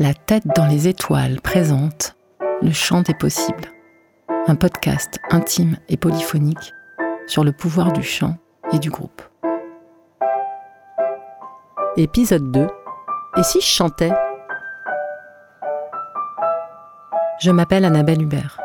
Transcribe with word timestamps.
La 0.00 0.12
tête 0.12 0.42
dans 0.56 0.66
les 0.66 0.88
étoiles 0.88 1.40
présente 1.40 2.16
Le 2.62 2.72
chant 2.72 3.02
des 3.02 3.14
possibles, 3.14 3.68
un 4.48 4.56
podcast 4.56 5.20
intime 5.30 5.76
et 5.88 5.96
polyphonique 5.96 6.72
sur 7.28 7.44
le 7.44 7.52
pouvoir 7.52 7.92
du 7.92 8.02
chant 8.02 8.36
et 8.72 8.80
du 8.80 8.90
groupe. 8.90 9.22
Épisode 11.96 12.50
2 12.50 12.66
Et 13.36 13.42
si 13.44 13.60
je 13.60 13.66
chantais? 13.66 14.10
Je 17.40 17.52
m'appelle 17.52 17.84
Annabelle 17.84 18.20
Hubert. 18.20 18.60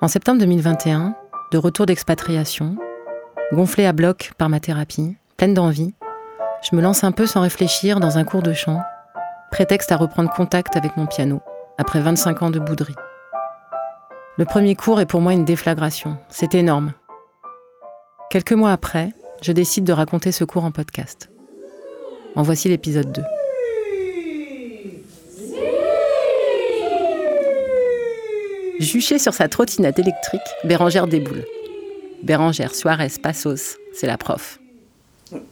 En 0.00 0.06
septembre 0.06 0.38
2021, 0.38 1.16
de 1.50 1.58
retour 1.58 1.86
d'expatriation, 1.86 2.76
gonflée 3.52 3.86
à 3.86 3.92
bloc 3.92 4.30
par 4.38 4.48
ma 4.48 4.60
thérapie, 4.60 5.16
pleine 5.36 5.54
d'envie, 5.54 5.92
je 6.62 6.76
me 6.76 6.82
lance 6.82 7.02
un 7.02 7.10
peu 7.10 7.26
sans 7.26 7.40
réfléchir 7.40 7.98
dans 7.98 8.16
un 8.16 8.22
cours 8.22 8.42
de 8.42 8.52
chant 8.52 8.80
prétexte 9.50 9.92
à 9.92 9.96
reprendre 9.96 10.30
contact 10.30 10.76
avec 10.76 10.96
mon 10.96 11.06
piano, 11.06 11.40
après 11.78 12.00
25 12.00 12.42
ans 12.42 12.50
de 12.50 12.58
bouderie. 12.58 12.94
Le 14.36 14.44
premier 14.44 14.76
cours 14.76 15.00
est 15.00 15.06
pour 15.06 15.20
moi 15.20 15.32
une 15.32 15.44
déflagration. 15.44 16.16
C'est 16.28 16.54
énorme. 16.54 16.92
Quelques 18.30 18.52
mois 18.52 18.72
après, 18.72 19.10
je 19.42 19.52
décide 19.52 19.84
de 19.84 19.92
raconter 19.92 20.32
ce 20.32 20.44
cours 20.44 20.64
en 20.64 20.70
podcast. 20.70 21.30
En 22.36 22.42
voici 22.42 22.68
l'épisode 22.68 23.10
2. 23.10 23.22
Juchée 28.78 29.18
sur 29.18 29.34
sa 29.34 29.48
trottinette 29.48 29.98
électrique, 29.98 30.40
Bérangère 30.64 31.08
déboule. 31.08 31.44
Bérangère 32.22 32.74
Suarez 32.74 33.12
Passos, 33.20 33.76
c'est 33.92 34.06
la 34.06 34.18
prof. 34.18 34.60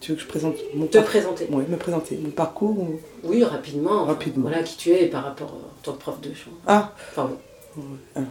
Tu 0.01 0.13
veux 0.13 0.17
que 0.17 0.23
je 0.23 0.27
présente 0.29 0.57
mon 0.75 0.87
Te 0.87 0.99
présenter. 0.99 1.47
Oui, 1.51 1.65
me 1.69 1.77
présenter. 1.77 2.19
Mon 2.23 2.31
parcours 2.31 2.79
ou... 2.79 3.01
Oui, 3.25 3.43
rapidement. 3.45 4.05
Rapidement. 4.05 4.49
Voilà 4.49 4.63
qui 4.63 4.77
tu 4.77 4.91
es 4.91 5.07
par 5.07 5.25
rapport 5.25 5.49
euh, 5.55 5.67
en 5.67 5.83
tant 5.83 5.93
que 5.95 5.99
prof 6.01 6.21
de 6.21 6.33
chant. 6.35 6.51
Ah 6.67 6.93
Enfin, 7.13 7.31
Ouais, 7.77 7.83
alors, 8.15 8.29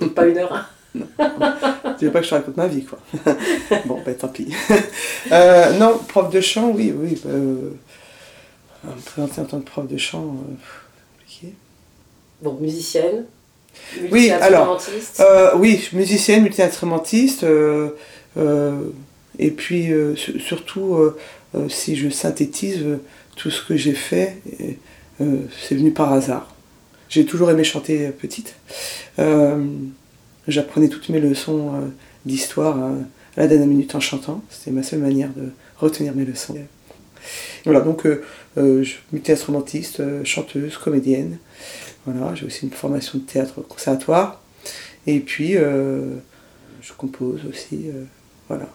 bon, 0.00 0.08
pas 0.14 0.26
une 0.26 0.38
heure. 0.38 0.52
hein. 0.52 0.66
Tu 1.98 2.04
veux 2.06 2.12
pas 2.12 2.18
que 2.20 2.24
je 2.24 2.30
te 2.30 2.34
raconte 2.34 2.56
ma 2.56 2.66
vie, 2.68 2.84
quoi. 2.84 2.98
bon, 3.86 4.00
ben 4.04 4.14
tant 4.16 4.28
pis. 4.28 4.52
Euh, 5.30 5.72
non, 5.78 5.98
prof 6.08 6.30
de 6.30 6.40
chant, 6.40 6.70
oui, 6.70 6.92
oui. 6.96 7.18
bah, 7.24 7.30
euh, 7.32 7.70
me 8.84 9.00
présenter 9.04 9.40
en 9.40 9.44
tant 9.44 9.60
que 9.60 9.70
prof 9.70 9.86
de 9.88 9.96
chant, 9.96 10.36
euh, 10.36 10.54
compliqué. 11.18 11.54
Bon, 12.42 12.54
musicienne. 12.60 13.24
Oui, 14.10 14.30
alors, 14.30 14.72
multi-instrumentiste. 14.72 15.22
Oui, 15.56 15.88
musicienne, 15.92 16.42
multi-instrumentiste. 16.42 17.44
euh, 17.44 17.90
et 19.38 19.50
puis, 19.50 19.92
euh, 19.92 20.14
su- 20.16 20.38
surtout, 20.40 20.94
euh, 20.96 21.18
euh, 21.54 21.68
si 21.68 21.96
je 21.96 22.08
synthétise, 22.10 22.84
tout 23.36 23.50
ce 23.50 23.64
que 23.64 23.76
j'ai 23.76 23.94
fait, 23.94 24.36
c'est 25.18 25.74
venu 25.74 25.90
par 25.92 26.12
hasard. 26.12 26.54
J'ai 27.08 27.24
toujours 27.24 27.50
aimé 27.50 27.64
chanter 27.64 28.08
petite. 28.10 28.54
J'apprenais 30.48 30.88
toutes 30.88 31.08
mes 31.08 31.20
leçons 31.20 31.70
d'histoire 32.26 32.76
à 32.78 32.92
la 33.36 33.46
dernière 33.46 33.68
minute 33.68 33.94
en 33.94 34.00
chantant. 34.00 34.42
C'était 34.50 34.70
ma 34.70 34.82
seule 34.82 34.98
manière 34.98 35.30
de 35.34 35.50
retenir 35.78 36.14
mes 36.14 36.24
leçons. 36.24 36.56
Voilà, 37.64 37.80
donc 37.80 38.04
euh, 38.06 38.22
euh, 38.58 38.82
je- 38.82 38.96
multi-instrumentiste, 39.12 40.00
euh, 40.00 40.24
chanteuse, 40.24 40.76
comédienne. 40.76 41.38
Voilà, 42.04 42.34
j'ai 42.34 42.46
aussi 42.46 42.64
une 42.66 42.72
formation 42.72 43.18
de 43.18 43.24
théâtre 43.24 43.60
conservatoire. 43.62 44.42
Et 45.06 45.20
puis, 45.20 45.52
je 45.54 46.92
compose 46.96 47.40
aussi, 47.48 47.86
voilà. 48.48 48.68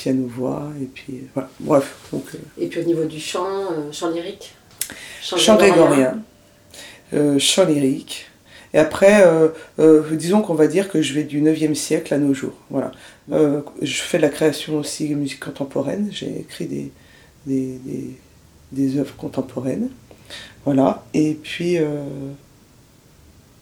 Piano-voix, 0.00 0.70
et 0.80 0.86
puis, 0.86 1.16
euh, 1.16 1.26
voilà. 1.34 1.50
Bref, 1.60 1.94
donc, 2.10 2.24
euh, 2.34 2.38
Et 2.58 2.68
puis 2.68 2.80
au 2.80 2.84
niveau 2.84 3.04
du 3.04 3.20
chant, 3.20 3.70
euh, 3.70 3.92
chant 3.92 4.08
lyrique? 4.10 4.54
chant 5.22 5.56
grégorien, 5.56 6.22
euh, 7.12 7.38
chant 7.38 7.66
lyrique. 7.66 8.26
Et 8.72 8.78
après, 8.78 9.26
euh, 9.26 9.48
euh, 9.78 10.16
disons 10.16 10.40
qu'on 10.40 10.54
va 10.54 10.68
dire 10.68 10.88
que 10.88 11.02
je 11.02 11.12
vais 11.12 11.24
du 11.24 11.42
9e 11.42 11.74
siècle 11.74 12.14
à 12.14 12.18
nos 12.18 12.32
jours. 12.32 12.54
Voilà. 12.70 12.92
Euh, 13.30 13.60
je 13.82 14.00
fais 14.00 14.16
de 14.16 14.22
la 14.22 14.30
création 14.30 14.78
aussi 14.78 15.10
de 15.10 15.16
musique 15.16 15.40
contemporaine. 15.40 16.08
J'ai 16.10 16.40
écrit 16.40 16.64
des, 16.66 16.90
des, 17.46 17.78
des, 17.84 18.16
des 18.72 18.98
œuvres 18.98 19.14
contemporaines. 19.16 19.90
Voilà. 20.64 21.04
Et 21.12 21.34
puis, 21.34 21.76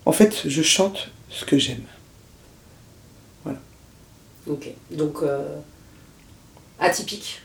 en 0.04 0.12
fait, 0.12 0.42
je 0.46 0.62
chante 0.62 1.10
ce 1.30 1.44
que 1.44 1.58
j'aime. 1.58 1.82
Ok. 4.46 4.68
Donc, 4.90 5.16
atypique 6.80 7.42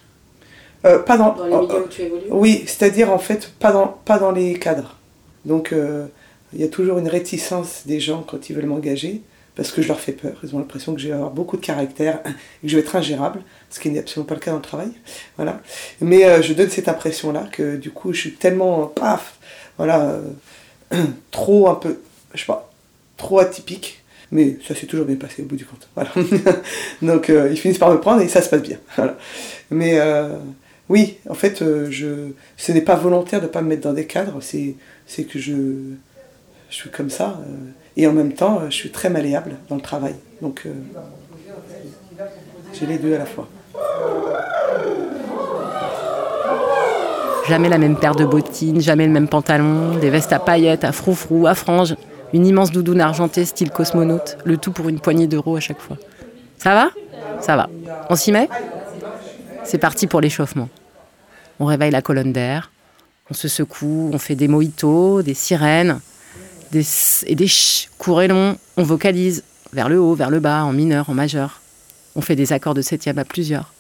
Euh, 0.86 1.00
pas 1.00 1.18
dans, 1.18 1.34
dans 1.34 1.46
les 1.46 1.56
milieux 1.56 1.68
oh, 1.72 1.86
où 1.86 1.88
tu 1.88 2.02
évolues? 2.02 2.24
Oui, 2.30 2.64
c'est-à-dire 2.68 3.12
en 3.12 3.20
fait 3.20 3.52
pas 3.60 3.72
dans, 3.72 3.88
pas 3.88 4.20
dans 4.20 4.32
les 4.32 4.60
cadres. 4.60 4.98
Donc 5.46 5.72
euh, 5.72 6.08
il 6.54 6.62
y 6.62 6.64
a 6.64 6.68
toujours 6.68 6.98
une 6.98 7.08
réticence 7.08 7.84
des 7.86 8.00
gens 8.00 8.22
quand 8.22 8.50
ils 8.50 8.56
veulent 8.56 8.66
m'engager 8.66 9.22
parce 9.56 9.72
que 9.72 9.82
je 9.82 9.88
leur 9.88 10.00
fais 10.00 10.12
peur. 10.12 10.38
Ils 10.44 10.56
ont 10.56 10.60
l'impression 10.60 10.94
que 10.94 11.00
je 11.00 11.08
vais 11.08 11.14
avoir 11.14 11.32
beaucoup 11.32 11.58
de 11.58 11.66
caractère 11.66 12.20
et 12.26 12.32
que 12.32 12.68
je 12.68 12.76
vais 12.76 12.82
être 12.82 12.96
ingérable, 12.96 13.42
ce 13.70 13.80
qui 13.80 13.90
n'est 13.90 14.00
absolument 14.00 14.28
pas 14.28 14.36
le 14.36 14.40
cas 14.40 14.52
dans 14.52 14.58
le 14.58 14.64
travail. 14.64 14.92
Voilà. 15.38 15.62
Mais 16.02 16.26
euh, 16.26 16.42
je 16.42 16.54
donne 16.54 16.70
cette 16.70 16.88
impression-là 16.88 17.48
que 17.52 17.76
du 17.76 17.92
coup 17.92 18.14
je 18.14 18.20
suis 18.20 18.34
tellement 18.34 18.88
paf, 18.88 19.38
voilà, 19.78 20.02
euh, 20.02 21.04
trop 21.32 21.70
un 21.70 21.76
peu, 21.76 22.00
je 22.34 22.40
sais 22.40 22.46
pas, 22.46 22.72
trop 23.18 23.40
atypique. 23.40 24.03
Mais 24.34 24.58
ça 24.68 24.74
s'est 24.74 24.88
toujours 24.88 25.06
bien 25.06 25.16
passé 25.16 25.44
au 25.44 25.46
bout 25.46 25.56
du 25.56 25.64
compte. 25.64 25.88
Voilà. 25.94 26.10
Donc 27.04 27.30
euh, 27.30 27.50
ils 27.52 27.58
finissent 27.58 27.78
par 27.78 27.92
me 27.92 28.00
prendre 28.00 28.22
et 28.22 28.28
ça 28.28 28.42
se 28.42 28.50
passe 28.50 28.64
bien. 28.64 28.78
Voilà. 28.98 29.16
Mais 29.70 30.00
euh, 30.00 30.38
oui, 30.90 31.18
en 31.30 31.36
fait, 31.36 31.62
euh, 31.62 31.88
je, 31.92 32.32
ce 32.58 32.72
n'est 32.72 32.82
pas 32.82 32.96
volontaire 32.96 33.40
de 33.40 33.46
ne 33.46 33.52
pas 33.52 33.62
me 33.62 33.70
mettre 33.70 33.84
dans 33.84 33.94
des 33.94 34.08
cadres, 34.08 34.40
c'est, 34.42 34.76
c'est 35.06 35.26
que 35.26 35.38
je, 35.38 35.54
je 36.70 36.76
suis 36.76 36.90
comme 36.90 37.12
ça. 37.12 37.40
et 37.96 38.08
en 38.08 38.12
même 38.12 38.34
temps, 38.34 38.64
je 38.70 38.76
suis 38.76 38.90
très 38.90 39.10
malléable 39.10 39.56
dans 39.70 39.76
le 39.76 39.82
travail. 39.82 40.16
Donc, 40.42 40.64
j'ai 42.74 42.88
les 42.88 42.98
deux 42.98 43.14
à 43.14 43.20
la 43.20 43.26
fois. 43.28 43.48
Jamais 47.48 47.70
la 47.70 47.78
même 47.78 47.98
paire 47.98 48.16
de 48.16 48.26
bottines, 48.26 48.82
jamais 48.82 49.06
le 49.06 49.12
même 49.12 49.28
pantalon, 49.28 49.98
des 50.00 50.10
vestes 50.10 50.34
à 50.34 50.40
paillettes, 50.40 50.84
à 50.84 50.92
froufrou, 50.92 51.46
à 51.46 51.54
franges, 51.54 51.96
une 52.34 52.46
immense 52.48 52.72
doudoune 52.72 53.00
argentée 53.00 53.46
style 53.46 53.70
cosmonaute, 53.70 54.38
le 54.44 54.58
tout 54.58 54.72
pour 54.72 54.90
une 54.90 55.00
poignée 55.00 55.28
d'euros 55.28 55.56
à 55.56 55.60
chaque 55.60 55.80
fois. 55.80 55.98
Ça 56.58 56.74
va? 56.74 56.90
Ça 57.42 57.56
va. 57.56 57.70
On 58.10 58.16
s'y 58.16 58.32
met? 58.32 58.50
C'est 59.64 59.78
parti 59.78 60.08
pour 60.08 60.20
l'échauffement. 60.20 60.70
On 61.60 61.66
réveille 61.66 61.92
la 61.92 62.02
colonne 62.02 62.34
d'air, 62.34 62.72
on 63.30 63.34
se 63.34 63.48
secoue, 63.48 64.10
on 64.12 64.18
fait 64.18 64.36
des 64.36 64.48
mojitos, 64.48 65.22
des 65.22 65.36
sirènes, 65.36 66.00
des 66.72 66.84
et 67.28 67.36
des 67.36 67.48
ch, 67.48 67.90
courts 67.98 68.24
et 68.24 68.28
longs, 68.28 68.58
on 68.76 68.84
vocalise, 68.84 69.44
vers 69.72 69.88
le 69.88 70.00
haut, 70.00 70.16
vers 70.16 70.30
le 70.30 70.40
bas, 70.40 70.64
en 70.64 70.74
mineur, 70.74 71.10
en 71.10 71.14
majeur. 71.14 71.62
On 72.16 72.22
fait 72.22 72.36
des 72.36 72.52
accords 72.52 72.74
de 72.74 72.82
septième 72.82 73.20
à 73.20 73.26
plusieurs. 73.26 73.74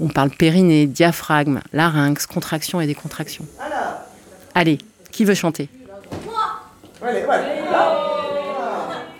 On 0.00 0.08
parle 0.08 0.30
périnée, 0.30 0.86
diaphragme, 0.86 1.60
larynx, 1.72 2.26
contraction 2.26 2.80
et 2.80 2.86
décontraction. 2.86 3.46
Allez, 4.54 4.78
qui 5.10 5.24
veut 5.24 5.34
chanter? 5.34 5.68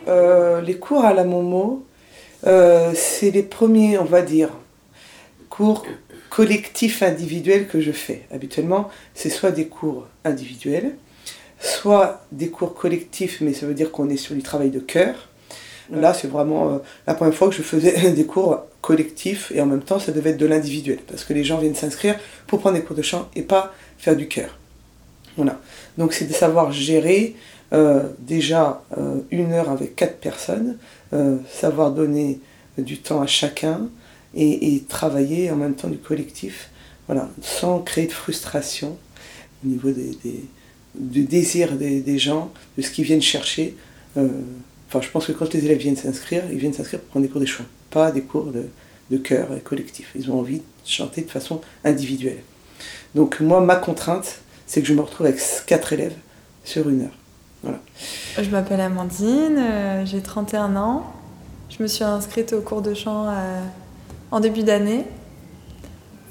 Euh, 0.09 0.60
les 0.60 0.76
cours 0.76 1.04
à 1.04 1.12
la 1.12 1.25
Momo, 1.25 1.84
euh, 2.47 2.93
c'est 2.94 3.31
les 3.31 3.43
premiers, 3.43 3.98
on 3.98 4.04
va 4.04 4.22
dire, 4.22 4.50
cours 5.50 5.84
collectifs 6.31 7.03
individuels 7.03 7.66
que 7.66 7.81
je 7.81 7.91
fais. 7.91 8.22
Habituellement, 8.32 8.88
c'est 9.15 9.31
soit 9.31 9.50
des 9.50 9.66
cours 9.66 10.06
individuels, 10.25 10.94
soit 11.59 12.25
des 12.31 12.50
cours 12.50 12.75
collectifs, 12.75 13.41
mais 13.41 13.53
ça 13.53 13.66
veut 13.66 13.75
dire 13.75 13.91
qu'on 13.91 14.09
est 14.09 14.16
sur 14.16 14.34
du 14.34 14.42
travail 14.42 14.71
de 14.71 14.81
cœur. 14.81 15.28
Là, 15.91 16.15
c'est 16.15 16.28
vraiment 16.28 16.71
euh, 16.71 16.78
la 17.06 17.15
première 17.15 17.34
fois 17.34 17.48
que 17.48 17.54
je 17.54 17.62
faisais 17.62 18.10
des 18.16 18.25
cours 18.25 18.60
collectifs 18.81 19.50
et 19.54 19.60
en 19.60 19.66
même 19.66 19.82
temps, 19.82 19.98
ça 19.98 20.12
devait 20.12 20.31
être 20.31 20.38
de 20.38 20.47
l'individuel 20.47 20.98
parce 21.06 21.24
que 21.24 21.33
les 21.33 21.42
gens 21.45 21.59
viennent 21.59 21.74
s'inscrire 21.74 22.16
pour 22.47 22.60
prendre 22.60 22.77
des 22.77 22.83
cours 22.83 22.97
de 22.97 23.03
chant 23.03 23.28
et 23.34 23.42
pas 23.42 23.74
faire 23.98 24.16
du 24.16 24.28
cœur. 24.28 24.56
Voilà. 25.36 25.59
Donc, 25.98 26.12
c'est 26.12 26.27
de 26.27 26.33
savoir 26.33 26.72
gérer 26.72 27.34
euh, 27.72 28.09
déjà 28.19 28.83
euh, 28.98 29.21
une 29.30 29.53
heure 29.53 29.71
avec 29.71 29.97
quatre 29.97 30.19
personnes, 30.19 30.77
euh, 31.13 31.39
savoir 31.51 31.92
donner 31.92 32.41
du 32.78 32.98
temps 32.98 33.21
à 33.21 33.27
chacun 33.27 33.89
et, 34.34 34.83
travailler 34.89 35.51
en 35.51 35.57
même 35.57 35.74
temps 35.74 35.89
du 35.89 35.98
collectif, 35.98 36.71
voilà, 37.07 37.28
sans 37.42 37.80
créer 37.80 38.07
de 38.07 38.13
frustration 38.13 38.97
au 39.65 39.69
niveau 39.69 39.91
des, 39.91 40.16
des- 40.24 40.45
du 40.95 41.24
désir 41.24 41.72
des, 41.77 42.01
des 42.01 42.19
gens, 42.19 42.51
de 42.77 42.83
ce 42.83 42.91
qu'ils 42.91 43.04
viennent 43.04 43.22
chercher. 43.22 43.75
Enfin, 44.15 45.01
je 45.01 45.09
pense 45.09 45.27
que 45.27 45.33
quand 45.33 45.53
les 45.54 45.65
élèves 45.65 45.78
viennent 45.78 45.97
s'inscrire, 45.97 46.42
ils 46.51 46.59
viennent 46.59 46.75
s'inscrire 46.75 47.01
pour 47.01 47.09
prendre 47.10 47.27
des 47.27 47.33
cours 47.33 47.41
de 47.41 47.47
chant, 47.47 47.65
pas 47.91 48.10
des 48.13 48.21
cours 48.22 48.53
de, 48.53 48.66
de 49.10 49.16
chœur 49.16 49.54
et 49.57 49.60
collectif. 49.60 50.10
Ils 50.15 50.30
ont 50.30 50.39
envie 50.39 50.59
de 50.59 50.63
chanter 50.84 51.22
de 51.22 51.30
façon 51.30 51.60
individuelle. 51.84 52.42
Donc 53.15 53.41
moi, 53.41 53.60
ma 53.60 53.77
contrainte, 53.77 54.41
c'est 54.66 54.83
que 54.83 54.89
je 54.89 54.95
me 54.95 55.01
retrouve 55.01 55.27
avec 55.27 55.41
quatre 55.66 55.92
élèves 55.92 56.16
sur 56.65 56.89
une 56.89 57.03
heure. 57.03 57.18
Je 58.41 58.50
m'appelle 58.50 58.80
Amandine, 58.80 59.59
euh, 59.59 60.06
j'ai 60.06 60.20
31 60.20 60.76
ans. 60.76 61.12
Je 61.68 61.82
me 61.82 61.88
suis 61.88 62.04
inscrite 62.04 62.53
au 62.53 62.60
cours 62.60 62.82
de 62.82 62.94
chant 62.94 63.28
euh, 63.28 63.60
en 64.30 64.41
début 64.41 64.62
d'année 64.62 65.04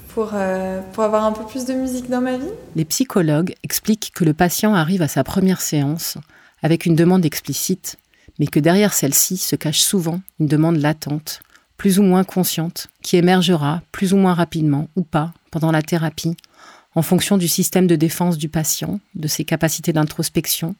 pour, 0.08 0.30
euh, 0.34 0.80
pour 0.92 1.04
avoir 1.04 1.24
un 1.24 1.32
peu 1.32 1.44
plus 1.44 1.64
de 1.64 1.74
musique 1.74 2.10
dans 2.10 2.20
ma 2.20 2.36
vie. 2.36 2.50
Les 2.76 2.84
psychologues 2.84 3.54
expliquent 3.62 4.12
que 4.14 4.24
le 4.24 4.34
patient 4.34 4.74
arrive 4.74 5.02
à 5.02 5.08
sa 5.08 5.24
première 5.24 5.60
séance 5.60 6.18
avec 6.62 6.86
une 6.86 6.96
demande 6.96 7.24
explicite, 7.24 7.96
mais 8.38 8.46
que 8.46 8.60
derrière 8.60 8.92
celle-ci 8.92 9.36
se 9.36 9.56
cache 9.56 9.80
souvent 9.80 10.20
une 10.38 10.46
demande 10.46 10.76
latente, 10.76 11.40
plus 11.76 11.98
ou 11.98 12.02
moins 12.02 12.24
consciente, 12.24 12.88
qui 13.02 13.16
émergera 13.16 13.82
plus 13.90 14.12
ou 14.12 14.16
moins 14.16 14.34
rapidement 14.34 14.88
ou 14.96 15.02
pas 15.02 15.32
pendant 15.50 15.72
la 15.72 15.82
thérapie, 15.82 16.36
en 16.94 17.02
fonction 17.02 17.38
du 17.38 17.48
système 17.48 17.86
de 17.86 17.96
défense 17.96 18.38
du 18.38 18.48
patient, 18.48 19.00
de 19.14 19.28
ses 19.28 19.44
capacités 19.44 19.92
d'introspection, 19.92 20.74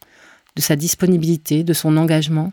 de 0.56 0.62
sa 0.62 0.76
disponibilité, 0.76 1.64
de 1.64 1.72
son 1.72 1.96
engagement, 1.96 2.52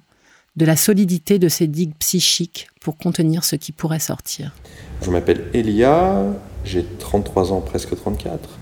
de 0.55 0.65
la 0.65 0.75
solidité 0.75 1.39
de 1.39 1.47
ses 1.47 1.67
digues 1.67 1.93
psychiques 1.99 2.67
pour 2.81 2.97
contenir 2.97 3.43
ce 3.43 3.55
qui 3.55 3.71
pourrait 3.71 3.99
sortir. 3.99 4.53
Je 5.01 5.09
m'appelle 5.09 5.45
Elia, 5.53 6.25
j'ai 6.65 6.83
33 6.83 7.53
ans, 7.53 7.61
presque 7.61 7.95
34, 7.95 8.57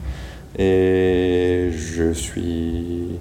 et 0.60 1.72
je 1.76 2.14
suis, 2.14 3.20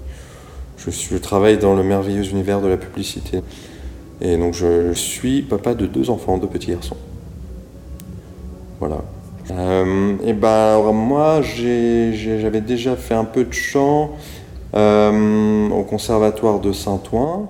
je 0.77 1.17
travaille 1.17 1.57
dans 1.57 1.75
le 1.75 1.83
merveilleux 1.83 2.29
univers 2.29 2.61
de 2.61 2.67
la 2.67 2.77
publicité. 2.77 3.41
Et 4.21 4.37
donc 4.37 4.53
je 4.53 4.93
suis 4.93 5.43
papa 5.43 5.75
de 5.75 5.85
deux 5.85 6.09
enfants, 6.09 6.37
deux 6.37 6.47
petits 6.47 6.71
garçons. 6.71 6.97
Voilà. 8.79 9.03
Euh, 9.51 10.15
et 10.25 10.33
ben 10.33 10.91
moi 10.91 11.41
j'avais 11.41 12.61
déjà 12.61 12.95
fait 12.95 13.13
un 13.13 13.23
peu 13.23 13.45
de 13.45 13.53
chant 13.53 14.11
au 14.73 15.83
conservatoire 15.83 16.59
de 16.59 16.71
Saint-Ouen. 16.71 17.49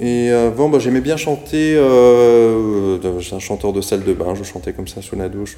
Et 0.00 0.30
avant, 0.30 0.68
bah, 0.68 0.78
j'aimais 0.78 1.00
bien 1.00 1.16
chanter. 1.16 1.74
Euh, 1.76 2.98
un 3.32 3.38
chanteur 3.38 3.72
de 3.72 3.80
salle 3.80 4.02
de 4.02 4.12
bain, 4.12 4.34
je 4.34 4.44
chantais 4.44 4.72
comme 4.72 4.88
ça 4.88 5.02
sous 5.02 5.16
la 5.16 5.28
douche. 5.28 5.56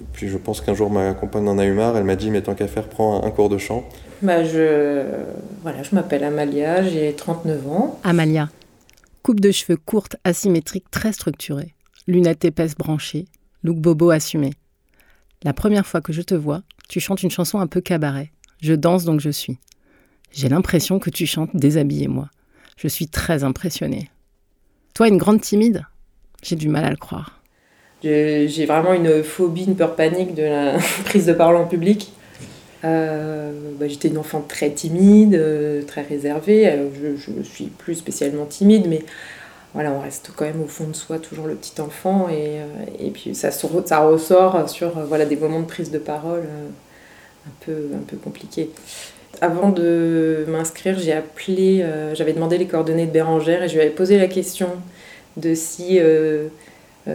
Et 0.00 0.04
puis 0.12 0.28
je 0.28 0.38
pense 0.38 0.60
qu'un 0.60 0.74
jour 0.74 0.90
ma 0.90 1.12
compagne 1.14 1.48
en 1.48 1.58
a 1.58 1.64
eu 1.64 1.72
marre, 1.72 1.96
elle 1.96 2.04
m'a 2.04 2.16
dit 2.16 2.30
mais 2.30 2.42
tant 2.42 2.54
qu'à 2.54 2.66
faire, 2.66 2.88
prends 2.88 3.24
un 3.24 3.30
cours 3.30 3.48
de 3.48 3.58
chant. 3.58 3.84
Bah, 4.22 4.44
je 4.44 5.04
voilà, 5.62 5.82
je 5.82 5.94
m'appelle 5.94 6.24
Amalia, 6.24 6.82
j'ai 6.82 7.12
39 7.14 7.68
ans. 7.68 8.00
Amalia, 8.04 8.48
coupe 9.22 9.40
de 9.40 9.50
cheveux 9.50 9.78
courte, 9.78 10.16
asymétrique, 10.24 10.90
très 10.90 11.12
structurée, 11.12 11.74
lunettes 12.06 12.44
épaisses 12.44 12.76
branchées, 12.76 13.26
look 13.62 13.76
bobo 13.76 14.10
assumé. 14.10 14.50
La 15.42 15.52
première 15.52 15.86
fois 15.86 16.00
que 16.00 16.12
je 16.12 16.22
te 16.22 16.34
vois, 16.34 16.62
tu 16.88 17.00
chantes 17.00 17.22
une 17.22 17.30
chanson 17.30 17.60
un 17.60 17.66
peu 17.66 17.80
cabaret. 17.80 18.30
Je 18.60 18.74
danse 18.74 19.04
donc 19.04 19.20
je 19.20 19.30
suis. 19.30 19.58
J'ai 20.32 20.48
l'impression 20.48 20.98
que 20.98 21.10
tu 21.10 21.26
chantes 21.26 21.54
déshabillé-moi. 21.54 22.28
Je 22.76 22.88
suis 22.88 23.08
très 23.08 23.44
impressionnée. 23.44 24.10
Toi, 24.94 25.08
une 25.08 25.18
grande 25.18 25.40
timide? 25.40 25.84
J'ai 26.42 26.56
du 26.56 26.68
mal 26.68 26.84
à 26.84 26.90
le 26.90 26.96
croire. 26.96 27.40
J'ai 28.02 28.64
vraiment 28.66 28.94
une 28.94 29.22
phobie, 29.22 29.64
une 29.64 29.76
peur 29.76 29.94
panique 29.94 30.34
de 30.34 30.42
la 30.42 30.78
prise 31.04 31.26
de 31.26 31.32
parole 31.32 31.56
en 31.56 31.66
public. 31.66 32.12
Euh, 32.84 33.52
bah, 33.78 33.88
J'étais 33.88 34.08
une 34.08 34.18
enfant 34.18 34.40
très 34.40 34.70
timide, 34.70 35.34
euh, 35.34 35.82
très 35.82 36.02
réservée. 36.02 36.66
Euh, 36.68 36.88
je 36.94 37.30
ne 37.30 37.42
suis 37.42 37.66
plus 37.66 37.96
spécialement 37.96 38.46
timide, 38.46 38.86
mais 38.88 39.04
voilà, 39.74 39.92
on 39.92 40.00
reste 40.00 40.30
quand 40.34 40.46
même 40.46 40.62
au 40.62 40.66
fond 40.66 40.88
de 40.88 40.94
soi 40.94 41.18
toujours 41.18 41.46
le 41.46 41.54
petit 41.54 41.78
enfant. 41.80 42.28
Et, 42.30 42.60
et 42.98 43.10
puis 43.10 43.34
ça, 43.34 43.50
ça 43.50 43.98
ressort 44.00 44.68
sur 44.68 44.98
voilà, 45.06 45.26
des 45.26 45.36
moments 45.36 45.60
de 45.60 45.66
prise 45.66 45.90
de 45.90 45.98
parole 45.98 46.44
un, 47.46 47.64
peu, 47.66 47.90
un 47.94 48.02
peu 48.06 48.16
compliqués. 48.16 48.70
Avant 49.40 49.70
de 49.70 50.44
m'inscrire, 50.48 50.98
j'ai 50.98 51.12
appelé, 51.12 51.84
j'avais 52.14 52.32
demandé 52.32 52.58
les 52.58 52.66
coordonnées 52.66 53.06
de 53.06 53.12
Bérangère 53.12 53.62
et 53.62 53.68
je 53.68 53.74
lui 53.74 53.80
avais 53.80 53.90
posé 53.90 54.18
la 54.18 54.26
question 54.26 54.68
de 55.36 55.54
si, 55.54 55.98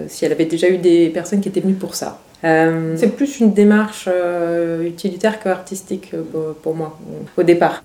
si 0.07 0.25
elle 0.25 0.31
avait 0.31 0.45
déjà 0.45 0.69
eu 0.69 0.77
des 0.77 1.09
personnes 1.09 1.41
qui 1.41 1.49
étaient 1.49 1.59
venues 1.59 1.75
pour 1.75 1.93
ça. 1.93 2.19
Euh, 2.45 2.95
c'est 2.95 3.15
plus 3.15 3.39
une 3.39 3.53
démarche 3.53 4.07
euh, 4.11 4.83
utilitaire 4.83 5.39
qu'artistique 5.39 6.11
euh, 6.13 6.53
pour 6.61 6.75
moi, 6.75 6.99
au 7.37 7.43
départ. 7.43 7.81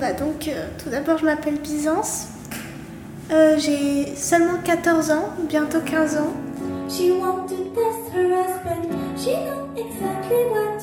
bah 0.00 0.12
donc, 0.12 0.50
tout 0.82 0.90
d'abord, 0.90 1.18
je 1.18 1.24
m'appelle 1.24 1.58
Byzance. 1.58 2.28
J'ai 3.30 4.14
seulement 4.14 4.58
14 4.64 5.10
ans, 5.10 5.28
bientôt 5.48 5.80
15 5.84 6.16
ans. 6.16 6.32
She 6.88 7.10
wanted 7.10 7.74
test 7.74 8.14
her 8.14 8.32
husband. 8.32 8.88
She 9.18 9.36
knew 9.36 9.68
exactly 9.76 10.44
what 10.50 10.77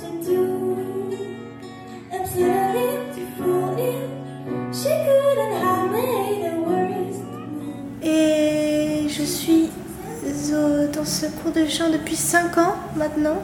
dans 10.94 11.06
ce 11.06 11.26
cours 11.28 11.52
de 11.52 11.66
chant 11.68 11.90
depuis 11.90 12.16
5 12.16 12.58
ans 12.58 12.76
maintenant. 12.96 13.42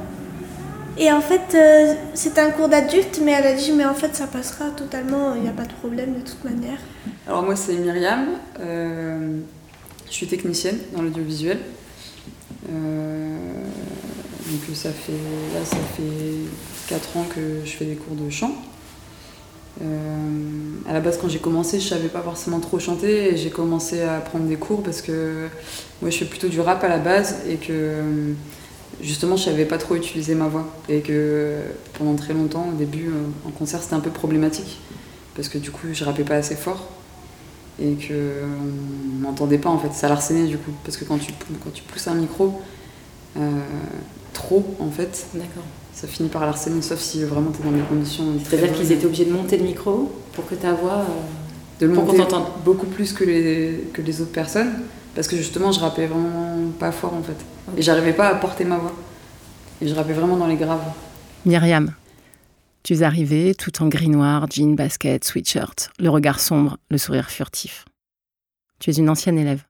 Et 0.97 1.11
en 1.11 1.21
fait, 1.21 1.55
euh, 1.55 1.93
c'est 2.13 2.37
un 2.37 2.51
cours 2.51 2.67
d'adulte, 2.67 3.21
mais 3.23 3.31
elle 3.31 3.47
a 3.47 3.53
dit, 3.53 3.71
mais 3.71 3.85
en 3.85 3.93
fait, 3.93 4.15
ça 4.15 4.27
passera 4.27 4.69
totalement, 4.71 5.35
il 5.35 5.41
n'y 5.41 5.47
a 5.47 5.53
pas 5.53 5.65
de 5.65 5.73
problème 5.73 6.13
de 6.15 6.19
toute 6.19 6.43
manière. 6.43 6.79
Alors 7.27 7.43
moi, 7.43 7.55
c'est 7.55 7.75
Myriam, 7.75 8.27
euh, 8.59 9.37
je 10.07 10.11
suis 10.11 10.27
technicienne 10.27 10.77
dans 10.93 11.01
l'audiovisuel. 11.01 11.59
Euh, 12.69 13.37
donc 14.51 14.75
ça 14.75 14.91
fait, 14.91 15.13
là, 15.13 15.63
ça 15.63 15.77
fait 15.95 16.93
4 16.93 17.17
ans 17.17 17.25
que 17.33 17.61
je 17.65 17.71
fais 17.71 17.85
des 17.85 17.95
cours 17.95 18.15
de 18.15 18.29
chant. 18.29 18.51
Euh, 19.81 20.75
à 20.87 20.93
la 20.93 20.99
base, 20.99 21.17
quand 21.19 21.29
j'ai 21.29 21.39
commencé, 21.39 21.79
je 21.79 21.87
savais 21.87 22.07
pas 22.07 22.21
forcément 22.21 22.59
trop 22.59 22.79
chanter 22.79 23.33
et 23.33 23.37
j'ai 23.37 23.49
commencé 23.49 24.01
à 24.01 24.19
prendre 24.19 24.45
des 24.45 24.57
cours 24.57 24.83
parce 24.83 25.01
que 25.01 25.47
moi 26.01 26.11
je 26.11 26.17
fais 26.17 26.25
plutôt 26.25 26.49
du 26.49 26.59
rap 26.59 26.83
à 26.83 26.87
la 26.87 26.97
base 26.97 27.37
et 27.47 27.55
que 27.55 27.93
justement 29.01 29.37
je 29.37 29.45
savais 29.45 29.65
pas 29.65 29.77
trop 29.77 29.95
utiliser 29.95 30.35
ma 30.35 30.47
voix 30.47 30.67
et 30.89 30.99
que 31.01 31.59
pendant 31.97 32.15
très 32.15 32.33
longtemps, 32.33 32.67
au 32.73 32.77
début, 32.77 33.07
euh, 33.07 33.47
en 33.47 33.51
concert, 33.51 33.81
c'était 33.81 33.95
un 33.95 34.01
peu 34.01 34.11
problématique 34.11 34.79
parce 35.35 35.49
que 35.49 35.57
du 35.57 35.71
coup 35.71 35.87
je 35.93 36.03
rappais 36.03 36.23
pas 36.23 36.35
assez 36.35 36.55
fort 36.55 36.89
et 37.81 37.93
que 37.93 38.43
on 38.43 39.21
m'entendait 39.21 39.57
pas 39.57 39.69
en 39.69 39.79
fait, 39.79 39.93
ça 39.93 40.09
l'arsenait 40.09 40.45
du 40.45 40.57
coup 40.57 40.71
parce 40.83 40.97
que 40.97 41.05
quand 41.05 41.17
tu, 41.17 41.31
quand 41.63 41.71
tu 41.73 41.83
pousses 41.83 42.07
un 42.07 42.15
micro 42.15 42.61
euh, 43.37 43.59
trop 44.33 44.75
en 44.79 44.91
fait, 44.91 45.27
d'accord 45.33 45.63
ça 46.01 46.07
finit 46.07 46.29
par 46.29 46.41
harcèlement, 46.41 46.81
sauf 46.81 46.99
si 46.99 47.23
vraiment 47.23 47.51
tu 47.51 47.61
es 47.61 47.63
dans 47.63 47.77
des 47.77 47.83
conditions. 47.83 48.25
C'est-à-dire 48.43 48.73
qu'ils 48.73 48.91
étaient 48.91 49.05
obligés 49.05 49.25
de 49.25 49.33
monter 49.33 49.57
le 49.57 49.65
micro 49.65 50.11
pour 50.33 50.47
que 50.47 50.55
ta 50.55 50.73
voix. 50.73 51.01
Euh, 51.01 51.05
de 51.79 51.85
le 51.85 51.93
monter 51.93 52.17
beaucoup 52.65 52.87
plus 52.87 53.13
que 53.13 53.23
les, 53.23 53.87
que 53.93 54.01
les 54.01 54.21
autres 54.21 54.31
personnes, 54.31 54.71
parce 55.15 55.27
que 55.27 55.35
justement 55.35 55.71
je 55.71 55.79
rappais 55.79 56.07
vraiment 56.07 56.71
pas 56.79 56.91
fort 56.91 57.13
en 57.13 57.21
fait. 57.21 57.37
Et 57.77 57.83
j'arrivais 57.83 58.13
pas 58.13 58.29
à 58.29 58.35
porter 58.35 58.65
ma 58.65 58.77
voix. 58.77 58.93
Et 59.79 59.87
je 59.87 59.93
rappais 59.93 60.13
vraiment 60.13 60.37
dans 60.37 60.47
les 60.47 60.55
graves. 60.55 60.81
Myriam, 61.45 61.93
tu 62.83 62.93
es 62.93 63.03
arrivée 63.03 63.53
tout 63.53 63.83
en 63.83 63.87
gris 63.87 64.09
noir, 64.09 64.47
jean, 64.49 64.75
basket, 64.75 65.23
sweatshirt, 65.23 65.91
le 65.99 66.09
regard 66.09 66.39
sombre, 66.39 66.77
le 66.89 66.97
sourire 66.97 67.29
furtif. 67.29 67.85
Tu 68.79 68.89
es 68.89 68.93
une 68.93 69.09
ancienne 69.09 69.37
élève. 69.37 69.63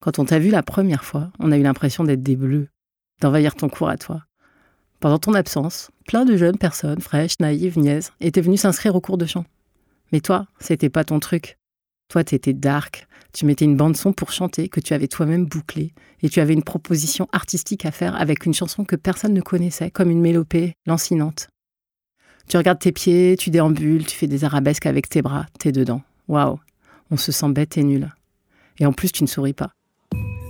Quand 0.00 0.18
on 0.18 0.24
t'a 0.24 0.40
vu 0.40 0.50
la 0.50 0.64
première 0.64 1.04
fois, 1.04 1.30
on 1.38 1.52
a 1.52 1.56
eu 1.56 1.62
l'impression 1.62 2.02
d'être 2.02 2.22
des 2.22 2.36
bleus, 2.36 2.68
d'envahir 3.20 3.54
ton 3.54 3.68
cours 3.68 3.88
à 3.88 3.96
toi. 3.96 4.25
Pendant 5.06 5.20
ton 5.20 5.34
absence, 5.34 5.92
plein 6.08 6.24
de 6.24 6.36
jeunes 6.36 6.58
personnes, 6.58 7.00
fraîches, 7.00 7.38
naïves, 7.38 7.78
niaises, 7.78 8.10
étaient 8.20 8.40
venues 8.40 8.56
s'inscrire 8.56 8.96
au 8.96 9.00
cours 9.00 9.18
de 9.18 9.24
chant. 9.24 9.44
Mais 10.10 10.18
toi, 10.18 10.48
c'était 10.58 10.88
pas 10.88 11.04
ton 11.04 11.20
truc. 11.20 11.58
Toi, 12.08 12.24
t'étais 12.24 12.54
dark. 12.54 13.06
Tu 13.32 13.46
mettais 13.46 13.66
une 13.66 13.76
bande-son 13.76 14.12
pour 14.12 14.32
chanter 14.32 14.68
que 14.68 14.80
tu 14.80 14.94
avais 14.94 15.06
toi-même 15.06 15.46
bouclée. 15.46 15.94
Et 16.22 16.28
tu 16.28 16.40
avais 16.40 16.54
une 16.54 16.64
proposition 16.64 17.28
artistique 17.30 17.86
à 17.86 17.92
faire 17.92 18.20
avec 18.20 18.46
une 18.46 18.52
chanson 18.52 18.84
que 18.84 18.96
personne 18.96 19.32
ne 19.32 19.40
connaissait, 19.42 19.92
comme 19.92 20.10
une 20.10 20.20
mélopée 20.20 20.74
lancinante. 20.86 21.50
Tu 22.48 22.56
regardes 22.56 22.80
tes 22.80 22.90
pieds, 22.90 23.36
tu 23.38 23.50
déambules, 23.50 24.06
tu 24.06 24.16
fais 24.16 24.26
des 24.26 24.42
arabesques 24.42 24.86
avec 24.86 25.08
tes 25.08 25.22
bras, 25.22 25.46
t'es 25.60 25.70
dedans. 25.70 26.02
Waouh, 26.26 26.58
on 27.12 27.16
se 27.16 27.30
sent 27.30 27.50
bête 27.50 27.78
et 27.78 27.84
nul. 27.84 28.12
Et 28.80 28.86
en 28.86 28.92
plus, 28.92 29.12
tu 29.12 29.22
ne 29.22 29.28
souris 29.28 29.52
pas. 29.52 29.70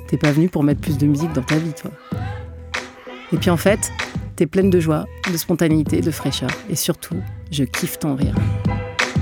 T'es 0.08 0.16
pas 0.16 0.32
venu 0.32 0.48
pour 0.48 0.62
mettre 0.62 0.80
plus 0.80 0.96
de 0.96 1.06
musique 1.06 1.34
dans 1.34 1.44
ta 1.44 1.58
vie, 1.58 1.74
toi. 1.74 1.90
Et 3.34 3.36
puis 3.36 3.50
en 3.50 3.58
fait, 3.58 3.92
T'es 4.36 4.44
pleine 4.44 4.68
de 4.68 4.80
joie, 4.80 5.06
de 5.32 5.36
spontanéité, 5.38 6.02
de 6.02 6.10
fraîcheur. 6.10 6.50
Et 6.68 6.76
surtout, 6.76 7.16
je 7.50 7.64
kiffe 7.64 7.98
ton 7.98 8.14
rire. 8.14 8.34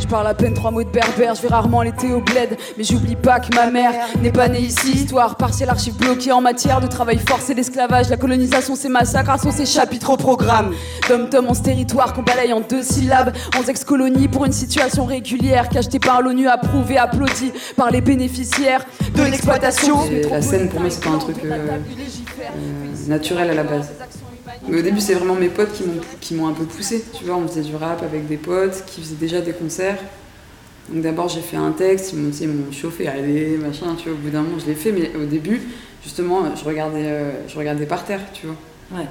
Je 0.00 0.08
parle 0.08 0.26
à 0.26 0.34
peine 0.34 0.54
trois 0.54 0.72
mots 0.72 0.82
de 0.82 0.88
berbère, 0.88 1.36
je 1.36 1.42
vais 1.42 1.48
rarement 1.48 1.82
l'été 1.82 2.12
au 2.12 2.20
bled, 2.20 2.58
mais 2.76 2.82
j'oublie 2.82 3.14
pas 3.14 3.38
que 3.38 3.54
ma 3.54 3.70
mère 3.70 3.92
n'est 4.20 4.32
pas 4.32 4.48
née 4.48 4.58
ici. 4.58 4.90
Histoire 4.90 5.36
partielle, 5.36 5.70
archive 5.70 5.96
bloquée 5.96 6.32
en 6.32 6.40
matière 6.40 6.80
de 6.80 6.88
travail 6.88 7.18
forcé, 7.18 7.54
l'esclavage, 7.54 8.10
la 8.10 8.16
colonisation, 8.16 8.74
ses 8.74 8.88
massacres, 8.88 9.40
sont 9.40 9.52
ces 9.52 9.66
chapitres 9.66 10.10
au 10.10 10.16
programme. 10.16 10.74
Tom 11.06 11.30
Tom 11.30 11.46
en 11.46 11.54
ce 11.54 11.62
territoire 11.62 12.12
qu'on 12.12 12.22
balaye 12.22 12.52
en 12.52 12.60
deux 12.60 12.82
syllabes, 12.82 13.32
en 13.56 13.62
ex-colonie 13.62 14.26
pour 14.26 14.44
une 14.44 14.52
situation 14.52 15.04
régulière, 15.04 15.68
cachetée 15.68 16.00
par 16.00 16.22
l'ONU, 16.22 16.48
approuvée, 16.48 16.98
applaudie 16.98 17.52
par 17.76 17.92
les 17.92 18.00
bénéficiaires 18.00 18.84
de 19.14 19.22
l'exploitation. 19.22 19.96
La 20.28 20.42
scène 20.42 20.68
pour 20.68 20.80
moi 20.80 20.90
c'est 20.90 21.04
pas 21.04 21.10
un 21.10 21.18
truc 21.18 21.36
euh, 21.44 21.50
euh, 21.52 23.08
naturel 23.08 23.50
à 23.50 23.54
la 23.54 23.62
base. 23.62 23.90
Mais 24.68 24.78
au 24.78 24.82
début, 24.82 25.00
c'est 25.00 25.14
vraiment 25.14 25.34
mes 25.34 25.48
potes 25.48 25.80
qui 26.20 26.34
m'ont 26.34 26.46
un 26.46 26.52
peu 26.52 26.64
poussé. 26.64 27.04
Tu 27.12 27.24
vois, 27.24 27.36
on 27.36 27.46
faisait 27.46 27.62
du 27.62 27.76
rap 27.76 28.02
avec 28.02 28.26
des 28.26 28.36
potes 28.36 28.84
qui 28.86 29.00
faisaient 29.00 29.16
déjà 29.16 29.40
des 29.40 29.52
concerts. 29.52 29.98
Donc 30.88 31.02
d'abord, 31.02 31.28
j'ai 31.28 31.40
fait 31.40 31.56
un 31.56 31.72
texte, 31.72 32.12
ils 32.12 32.48
m'ont 32.48 32.72
chauffé, 32.72 33.08
allez, 33.08 33.56
machin, 33.56 33.94
tu 33.96 34.08
vois, 34.08 34.18
au 34.18 34.20
bout 34.20 34.30
d'un 34.30 34.42
moment, 34.42 34.58
je 34.58 34.66
l'ai 34.66 34.74
fait. 34.74 34.92
Mais 34.92 35.10
au 35.16 35.24
début, 35.24 35.60
justement, 36.02 36.44
je 36.54 36.64
regardais, 36.64 37.04
euh, 37.04 37.30
je 37.48 37.56
regardais 37.58 37.86
par 37.86 38.04
terre, 38.04 38.20
tu 38.32 38.46
vois. 38.46 38.56
Ouais. 38.98 39.06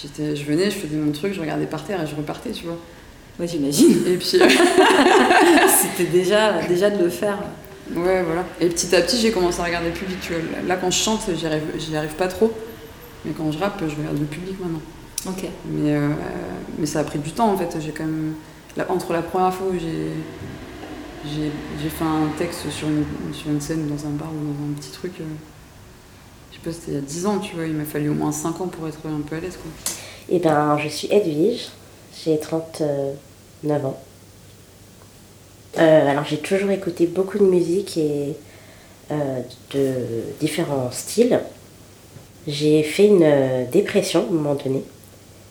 J'étais, 0.00 0.34
je 0.34 0.44
venais, 0.44 0.70
je 0.70 0.76
faisais 0.76 0.96
mon 0.96 1.12
truc, 1.12 1.34
je 1.34 1.40
regardais 1.40 1.66
par 1.66 1.84
terre 1.84 2.02
et 2.02 2.06
je 2.06 2.14
repartais, 2.14 2.50
tu 2.50 2.64
vois. 2.64 2.78
Moi, 3.38 3.46
j'imagine. 3.46 3.96
Et 4.06 4.16
puis. 4.16 4.26
C'était 5.82 6.10
déjà, 6.10 6.62
déjà 6.62 6.90
de 6.90 7.02
le 7.02 7.10
faire. 7.10 7.38
Ouais, 7.94 8.22
voilà. 8.22 8.44
Et 8.60 8.66
petit 8.66 8.94
à 8.94 9.00
petit, 9.00 9.18
j'ai 9.18 9.30
commencé 9.30 9.60
à 9.60 9.64
regarder. 9.64 9.90
Tu 10.22 10.32
vois. 10.32 10.42
Là, 10.66 10.76
quand 10.76 10.90
je 10.90 10.98
chante, 10.98 11.22
j'y 11.34 11.46
arrive, 11.46 11.62
j'y 11.78 11.96
arrive 11.96 12.14
pas 12.14 12.28
trop. 12.28 12.52
Mais 13.24 13.32
quand 13.32 13.50
je 13.52 13.58
rappe, 13.58 13.82
je 13.86 13.96
regarde 13.96 14.18
le 14.18 14.26
public 14.26 14.56
maintenant. 14.60 14.80
Ok. 15.26 15.44
Mais, 15.66 15.94
euh, 15.94 16.08
mais 16.78 16.86
ça 16.86 17.00
a 17.00 17.04
pris 17.04 17.18
du 17.18 17.32
temps 17.32 17.52
en 17.52 17.56
fait. 17.56 17.76
J'ai 17.80 17.92
quand 17.92 18.04
même. 18.04 18.34
là, 18.76 18.86
entre 18.88 19.12
la 19.12 19.22
première 19.22 19.52
fois 19.52 19.68
où 19.68 19.78
j'ai. 19.78 20.08
J'ai, 21.22 21.50
j'ai 21.82 21.90
fait 21.90 22.04
un 22.04 22.28
texte 22.38 22.70
sur 22.70 22.88
une, 22.88 23.04
sur 23.34 23.50
une 23.50 23.60
scène 23.60 23.86
dans 23.86 24.06
un 24.06 24.10
bar 24.10 24.28
ou 24.32 24.42
dans 24.42 24.70
un 24.70 24.72
petit 24.80 24.90
truc. 24.90 25.12
euh, 25.20 25.24
je 26.50 26.56
sais 26.56 26.62
pas, 26.64 26.72
c'était 26.72 26.92
il 26.92 26.94
y 26.94 26.98
a 26.98 27.02
10 27.02 27.26
ans, 27.26 27.38
tu 27.38 27.54
vois. 27.56 27.66
Il 27.66 27.74
m'a 27.74 27.84
fallu 27.84 28.08
au 28.08 28.14
moins 28.14 28.32
5 28.32 28.58
ans 28.62 28.68
pour 28.68 28.88
être 28.88 28.98
un 29.04 29.20
peu 29.20 29.36
à 29.36 29.40
l'aise, 29.40 29.58
quoi. 29.60 29.70
Eh 30.30 30.38
ben, 30.38 30.78
je 30.78 30.88
suis 30.88 31.08
Edwige, 31.12 31.68
j'ai 32.24 32.38
39 32.38 33.84
ans. 33.84 34.00
Euh, 35.78 36.10
alors 36.10 36.24
j'ai 36.24 36.38
toujours 36.38 36.70
écouté 36.70 37.06
beaucoup 37.06 37.38
de 37.38 37.44
musique 37.44 37.96
et 37.96 38.34
euh, 39.10 39.40
de 39.72 39.94
différents 40.40 40.90
styles. 40.90 41.40
J'ai 42.50 42.82
fait 42.82 43.06
une 43.06 43.22
euh, 43.22 43.64
dépression 43.70 44.20
à 44.20 44.22
un 44.24 44.34
moment 44.34 44.54
donné 44.54 44.82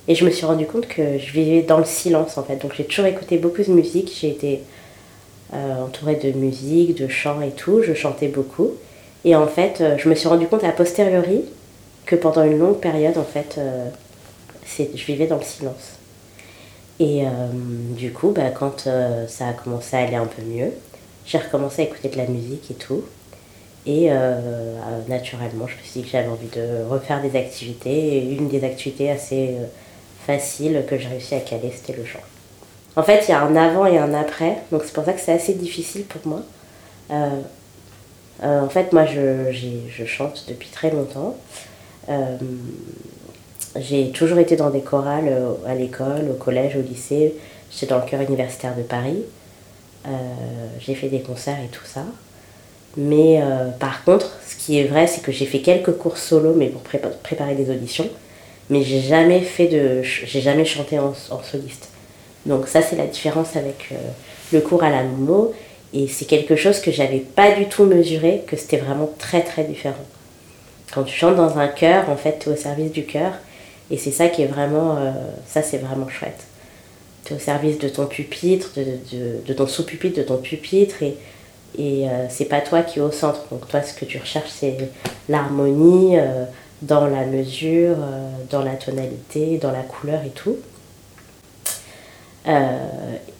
et 0.09 0.15
je 0.15 0.25
me 0.25 0.31
suis 0.31 0.45
rendu 0.45 0.65
compte 0.65 0.87
que 0.87 1.17
je 1.17 1.31
vivais 1.31 1.61
dans 1.61 1.77
le 1.77 1.85
silence 1.85 2.37
en 2.37 2.43
fait. 2.43 2.57
Donc 2.57 2.73
j'ai 2.75 2.83
toujours 2.83 3.05
écouté 3.05 3.37
beaucoup 3.37 3.63
de 3.63 3.71
musique, 3.71 4.11
j'ai 4.19 4.29
été 4.29 4.61
euh, 5.53 5.85
entourée 5.85 6.15
de 6.15 6.31
musique, 6.31 6.95
de 6.95 7.07
chants 7.07 7.41
et 7.41 7.51
tout, 7.51 7.81
je 7.83 7.93
chantais 7.93 8.27
beaucoup. 8.27 8.71
Et 9.23 9.35
en 9.35 9.47
fait, 9.47 9.79
euh, 9.79 9.97
je 9.97 10.09
me 10.09 10.15
suis 10.15 10.27
rendu 10.27 10.47
compte 10.47 10.63
a 10.63 10.71
posteriori 10.71 11.45
que 12.05 12.17
pendant 12.17 12.43
une 12.43 12.57
longue 12.57 12.79
période, 12.79 13.17
en 13.17 13.23
fait, 13.23 13.59
je 14.67 15.05
vivais 15.05 15.27
dans 15.27 15.37
le 15.37 15.43
silence. 15.43 15.99
Et 16.99 17.21
du 17.95 18.11
coup, 18.11 18.31
bah, 18.31 18.49
quand 18.49 18.89
ça 19.27 19.49
a 19.49 19.53
commencé 19.53 19.95
à 19.95 19.99
aller 19.99 20.15
un 20.15 20.25
peu 20.25 20.41
mieux, 20.41 20.71
j'ai 21.27 21.37
recommencé 21.37 21.83
à 21.83 21.85
écouter 21.85 22.09
de 22.09 22.17
la 22.17 22.25
musique 22.25 22.71
et 22.71 22.73
tout. 22.73 23.03
Et 23.85 24.11
euh, 24.11 24.15
euh, 24.15 24.77
naturellement, 25.07 25.67
je 25.67 25.75
me 25.75 25.81
suis 25.81 26.01
dit 26.01 26.05
que 26.05 26.11
j'avais 26.11 26.27
envie 26.27 26.47
de 26.47 26.83
refaire 26.89 27.21
des 27.21 27.37
activités. 27.37 28.17
Et 28.17 28.33
une 28.33 28.49
des 28.49 28.63
activités 28.63 29.09
assez 29.09 29.55
euh, 29.57 29.65
faciles 30.25 30.83
que 30.87 30.97
j'ai 30.97 31.07
réussi 31.07 31.35
à 31.35 31.39
caler, 31.39 31.71
c'était 31.73 31.97
le 31.97 32.05
chant. 32.05 32.19
En 32.95 33.03
fait, 33.03 33.25
il 33.27 33.31
y 33.31 33.33
a 33.33 33.41
un 33.41 33.55
avant 33.55 33.85
et 33.85 33.97
un 33.97 34.13
après, 34.13 34.57
donc 34.71 34.81
c'est 34.83 34.93
pour 34.93 35.05
ça 35.05 35.13
que 35.13 35.21
c'est 35.21 35.31
assez 35.31 35.53
difficile 35.53 36.03
pour 36.03 36.21
moi. 36.25 36.41
En 38.41 38.69
fait, 38.69 38.93
moi, 38.93 39.05
je, 39.05 39.51
je 39.51 40.05
chante 40.05 40.45
depuis 40.47 40.69
très 40.69 40.91
longtemps. 40.91 41.37
J'ai 43.75 44.11
toujours 44.11 44.39
été 44.39 44.55
dans 44.55 44.69
des 44.69 44.81
chorales 44.81 45.31
à 45.65 45.75
l'école, 45.75 46.29
au 46.31 46.33
collège, 46.33 46.75
au 46.75 46.81
lycée. 46.81 47.35
J'étais 47.71 47.87
dans 47.87 47.99
le 47.99 48.05
chœur 48.05 48.21
universitaire 48.21 48.75
de 48.75 48.81
Paris. 48.81 49.23
J'ai 50.79 50.95
fait 50.95 51.09
des 51.09 51.21
concerts 51.21 51.59
et 51.63 51.67
tout 51.67 51.85
ça. 51.85 52.03
Mais 53.01 53.41
euh, 53.41 53.69
par 53.79 54.03
contre, 54.03 54.29
ce 54.45 54.57
qui 54.57 54.77
est 54.77 54.83
vrai, 54.83 55.07
c'est 55.07 55.21
que 55.21 55.31
j'ai 55.31 55.45
fait 55.45 55.59
quelques 55.61 55.93
cours 55.93 56.17
solo, 56.17 56.53
mais 56.53 56.67
pour 56.67 56.81
prépa- 56.81 57.15
préparer 57.23 57.55
des 57.55 57.69
auditions. 57.71 58.09
Mais 58.69 58.83
j'ai 58.83 58.99
jamais 58.99 59.39
fait 59.39 59.67
de, 59.67 60.01
j'ai 60.03 60.41
jamais 60.41 60.65
chanté 60.65 60.99
en, 60.99 61.13
en 61.31 61.41
soliste. 61.41 61.87
Donc 62.45 62.67
ça, 62.67 62.81
c'est 62.81 62.97
la 62.97 63.07
différence 63.07 63.55
avec 63.55 63.87
euh, 63.93 63.95
le 64.51 64.59
cours 64.59 64.83
à 64.83 64.89
la 64.89 65.03
Momo. 65.03 65.53
Et 65.93 66.07
c'est 66.07 66.25
quelque 66.25 66.57
chose 66.57 66.79
que 66.81 66.91
j'avais 66.91 67.19
pas 67.19 67.51
du 67.53 67.65
tout 67.67 67.85
mesuré, 67.85 68.43
que 68.45 68.57
c'était 68.57 68.77
vraiment 68.77 69.09
très 69.17 69.41
très 69.43 69.63
différent. 69.63 70.05
Quand 70.93 71.03
tu 71.03 71.15
chantes 71.15 71.37
dans 71.37 71.57
un 71.57 71.67
chœur, 71.69 72.09
en 72.09 72.17
fait, 72.17 72.39
tu 72.39 72.49
es 72.49 72.53
au 72.53 72.55
service 72.57 72.91
du 72.91 73.05
chœur. 73.05 73.31
Et 73.91 73.97
c'est 73.97 74.11
ça 74.11 74.27
qui 74.27 74.41
est 74.41 74.47
vraiment, 74.47 74.97
euh, 74.97 75.11
ça 75.47 75.61
c'est 75.63 75.77
vraiment 75.77 76.09
chouette. 76.09 76.41
Tu 77.23 77.33
es 77.33 77.35
au 77.37 77.39
service 77.39 77.79
de 77.79 77.87
ton 77.89 78.07
pupitre, 78.07 78.71
de, 78.75 78.83
de- 78.83 79.41
de 79.47 79.53
ton 79.53 79.67
sous-pupitre, 79.67 80.17
de 80.17 80.23
ton 80.23 80.37
pupitre. 80.37 81.01
Et, 81.01 81.15
et 81.77 82.09
euh, 82.09 82.27
c'est 82.29 82.45
pas 82.45 82.61
toi 82.61 82.81
qui 82.81 82.99
es 82.99 83.01
au 83.01 83.11
centre. 83.11 83.41
Donc 83.51 83.67
toi, 83.67 83.81
ce 83.81 83.93
que 83.93 84.05
tu 84.05 84.17
recherches, 84.17 84.49
c'est 84.49 84.77
l'harmonie 85.27 86.17
euh, 86.17 86.45
dans 86.81 87.07
la 87.07 87.25
mesure, 87.25 87.95
euh, 87.99 88.29
dans 88.49 88.63
la 88.63 88.73
tonalité, 88.73 89.57
dans 89.57 89.71
la 89.71 89.81
couleur 89.81 90.21
et 90.25 90.31
tout. 90.31 90.57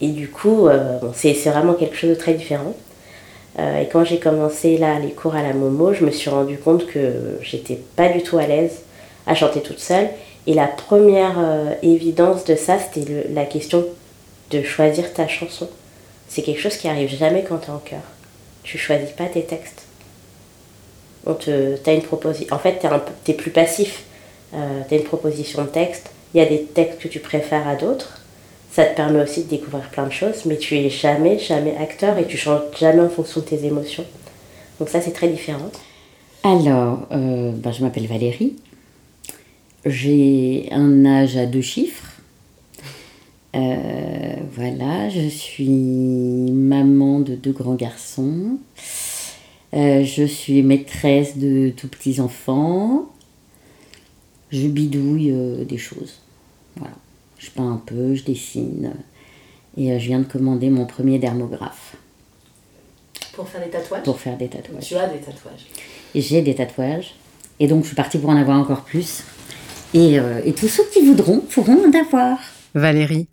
Et 0.02 0.10
du 0.10 0.30
coup, 0.30 0.68
bon, 1.02 1.12
c'est 1.16 1.34
vraiment 1.34 1.74
quelque 1.74 1.96
chose 1.96 2.12
de 2.12 2.16
très 2.16 2.36
différent. 2.36 2.76
Et 3.58 3.88
quand 3.92 4.04
j'ai 4.04 4.20
commencé 4.20 4.78
là 4.78 5.00
les 5.00 5.14
cours 5.14 5.34
à 5.34 5.42
la 5.42 5.54
Momo, 5.54 5.94
je 5.94 6.06
me 6.06 6.12
suis 6.12 6.30
rendu 6.30 6.60
compte 6.60 6.86
que 6.86 7.40
j'étais 7.42 7.80
pas 7.96 8.10
du 8.10 8.22
tout 8.22 8.38
à 8.38 8.46
l'aise 8.46 8.84
à 9.26 9.34
chanter 9.34 9.62
toute 9.62 9.80
seule. 9.80 10.10
Et 10.46 10.54
la 10.54 10.68
première 10.68 11.40
évidence 11.82 12.44
de 12.44 12.56
ça, 12.56 12.78
c'était 12.78 13.26
la 13.34 13.46
question 13.46 13.84
de 14.52 14.62
choisir 14.62 15.12
ta 15.12 15.28
chanson. 15.28 15.68
C'est 16.28 16.44
quelque 16.44 16.62
chose 16.62 16.78
qui 16.78 16.88
arrive 16.88 17.10
jamais 17.10 17.44
quand 17.44 17.58
tu 17.58 17.72
es 17.72 17.74
en 17.74 17.80
chœur. 17.80 18.04
Tu 18.70 18.78
choisis 18.78 19.10
pas 19.10 19.26
tes 19.26 19.42
textes. 19.42 19.82
On 21.26 21.34
te, 21.34 21.76
une. 21.84 22.04
En 22.52 22.60
fait, 22.60 22.86
tu 23.26 23.32
es, 23.32 23.34
plus 23.34 23.50
passif. 23.50 24.04
Euh, 24.54 24.82
tu 24.88 24.94
as 24.94 24.98
une 25.00 25.06
proposition 25.06 25.64
de 25.64 25.70
texte. 25.70 26.12
Il 26.36 26.38
y 26.40 26.44
a 26.44 26.46
des 26.46 26.66
textes 26.66 27.00
que 27.00 27.08
tu 27.08 27.20
préfères 27.20 27.68
à 27.68 27.74
d'autres. 27.74 28.22
Ça 28.72 28.86
te 28.86 28.96
permet 28.96 29.24
aussi 29.24 29.46
de 29.46 29.50
découvrir 29.50 29.90
plein 29.90 30.06
de 30.06 30.12
choses, 30.12 30.46
mais 30.46 30.58
tu 30.58 30.78
es 30.78 30.92
jamais, 30.92 31.40
jamais 31.40 31.76
acteur 31.78 32.20
et 32.20 32.28
tu 32.28 32.38
chantes 32.38 32.78
jamais 32.80 33.02
en 33.02 33.10
fonction 33.10 33.42
de 33.42 33.46
tes 33.48 33.66
émotions. 33.66 34.06
Donc 34.78 34.90
ça, 34.90 35.02
c'est 35.02 35.14
très 35.14 35.30
différent. 35.30 35.72
Alors, 36.44 37.08
euh, 37.12 37.52
ben, 37.52 37.72
je 37.72 37.84
m'appelle 37.84 38.06
Valérie. 38.06 38.56
J'ai 39.84 40.70
un 40.72 41.08
âge 41.08 41.38
à 41.38 41.48
deux 41.48 41.64
chiffres. 41.64 42.09
Euh, 43.56 44.36
voilà, 44.52 45.10
je 45.10 45.28
suis 45.28 45.70
maman 46.52 47.20
de 47.20 47.36
deux 47.36 47.52
grands 47.52 47.76
garçons. 47.76 48.58
Euh, 49.74 50.04
je 50.04 50.24
suis 50.24 50.62
maîtresse 50.64 51.38
de 51.38 51.70
tout 51.76 51.88
petits 51.88 52.20
enfants. 52.20 53.10
Je 54.52 54.68
bidouille 54.68 55.32
euh, 55.32 55.64
des 55.64 55.78
choses. 55.78 56.20
Voilà. 56.76 56.96
Je 57.38 57.50
peins 57.52 57.72
un 57.72 57.82
peu, 57.86 58.16
je 58.16 58.24
dessine. 58.24 58.94
Et 59.78 59.92
euh, 59.92 60.00
je 60.00 60.08
viens 60.08 60.20
de 60.20 60.26
commander 60.26 60.70
mon 60.70 60.86
premier 60.86 61.20
dermographe 61.20 61.96
Pour 63.34 63.48
faire 63.48 63.64
des 63.64 63.70
tatouages? 63.70 64.04
Pour 64.04 64.20
faire 64.20 64.38
des 64.38 64.48
tatouages. 64.48 64.88
Tu 64.88 64.96
as 64.96 65.08
des 65.08 65.20
tatouages. 65.20 65.68
J'ai 66.16 66.42
des 66.42 66.56
tatouages. 66.56 67.14
Et 67.60 67.68
donc, 67.68 67.84
je 67.84 67.88
suis 67.88 67.96
partie 67.96 68.18
pour 68.18 68.30
en 68.30 68.38
avoir 68.38 68.60
encore 68.60 68.84
plus. 68.84 69.24
Et, 69.94 70.20
euh, 70.20 70.42
et 70.46 70.54
tous 70.54 70.68
ceux 70.68 70.84
qui 70.92 71.06
voudront 71.06 71.40
pourront 71.40 71.78
en 71.88 72.00
avoir. 72.00 72.40
Valérie, 72.74 73.28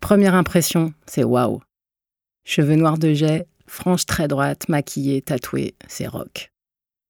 première 0.00 0.34
impression, 0.34 0.92
c'est 1.06 1.24
waouh. 1.24 1.60
Cheveux 2.44 2.74
noirs 2.74 2.98
de 2.98 3.12
jet, 3.12 3.46
frange 3.66 4.06
très 4.06 4.28
droite, 4.28 4.68
maquillée, 4.68 5.22
tatouée, 5.22 5.74
c'est 5.86 6.08
rock. 6.08 6.50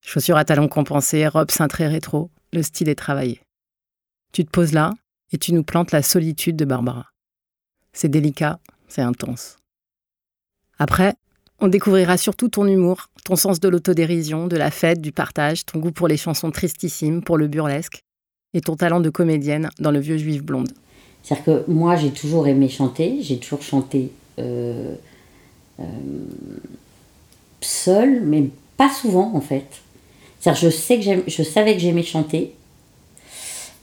Chaussures 0.03 0.37
à 0.37 0.45
talons 0.45 0.69
compensés, 0.69 1.27
robe 1.27 1.51
cintrée 1.51 1.87
rétro, 1.87 2.31
le 2.53 2.63
style 2.63 2.89
est 2.89 2.95
travaillé. 2.95 3.41
Tu 4.33 4.45
te 4.45 4.51
poses 4.51 4.73
là 4.73 4.93
et 5.33 5.39
tu 5.39 5.53
nous 5.53 5.63
plantes 5.63 5.93
la 5.93 6.03
solitude 6.03 6.57
de 6.57 6.65
Barbara. 6.65 7.07
C'est 7.93 8.09
délicat, 8.09 8.59
c'est 8.89 9.03
intense. 9.03 9.57
Après, 10.79 11.15
on 11.59 11.69
découvrira 11.69 12.17
surtout 12.17 12.49
ton 12.49 12.67
humour, 12.67 13.11
ton 13.25 13.37
sens 13.37 13.61
de 13.61 13.69
l'autodérision, 13.69 14.47
de 14.47 14.57
la 14.57 14.71
fête, 14.71 15.01
du 15.01 15.13
partage, 15.13 15.67
ton 15.67 15.79
goût 15.79 15.93
pour 15.93 16.09
les 16.09 16.17
chansons 16.17 16.51
tristissimes, 16.51 17.23
pour 17.23 17.37
le 17.37 17.49
burlesque, 17.49 18.03
et 18.55 18.61
ton 18.61 18.77
talent 18.77 19.01
de 19.01 19.11
comédienne 19.11 19.71
dans 19.79 19.91
Le 19.91 20.01
Vieux 20.01 20.17
Juif 20.17 20.43
Blonde. 20.43 20.73
C'est-à-dire 21.23 21.45
que 21.45 21.71
moi, 21.71 21.97
j'ai 21.97 22.11
toujours 22.11 22.47
aimé 22.47 22.69
chanter. 22.69 23.19
J'ai 23.23 23.39
toujours 23.39 23.63
chanté 23.63 24.11
euh, 24.39 24.95
euh, 25.81 25.85
seule, 27.61 28.23
mais 28.23 28.45
pas 28.77 28.91
souvent, 28.93 29.33
en 29.35 29.41
fait. 29.41 29.67
C'est-à-dire, 30.41 30.71
je, 30.71 31.21
que 31.21 31.31
je 31.31 31.43
savais 31.43 31.75
que 31.75 31.81
j'aimais 31.81 32.03
chanter, 32.03 32.55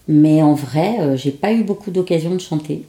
mais 0.08 0.42
en 0.42 0.54
vrai, 0.54 1.00
euh, 1.00 1.18
j'ai 1.18 1.32
pas 1.32 1.54
eu 1.54 1.64
beaucoup 1.64 1.92
d'occasions 1.92 2.34
de 2.34 2.40
chanter. 2.40 2.84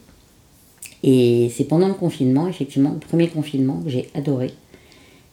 Et 1.02 1.50
c'est 1.54 1.64
pendant 1.64 1.88
le 1.88 1.94
confinement, 1.94 2.48
effectivement, 2.48 2.92
le 2.92 2.98
premier 2.98 3.28
confinement, 3.28 3.80
que 3.84 3.90
j'ai 3.90 4.08
adoré. 4.14 4.52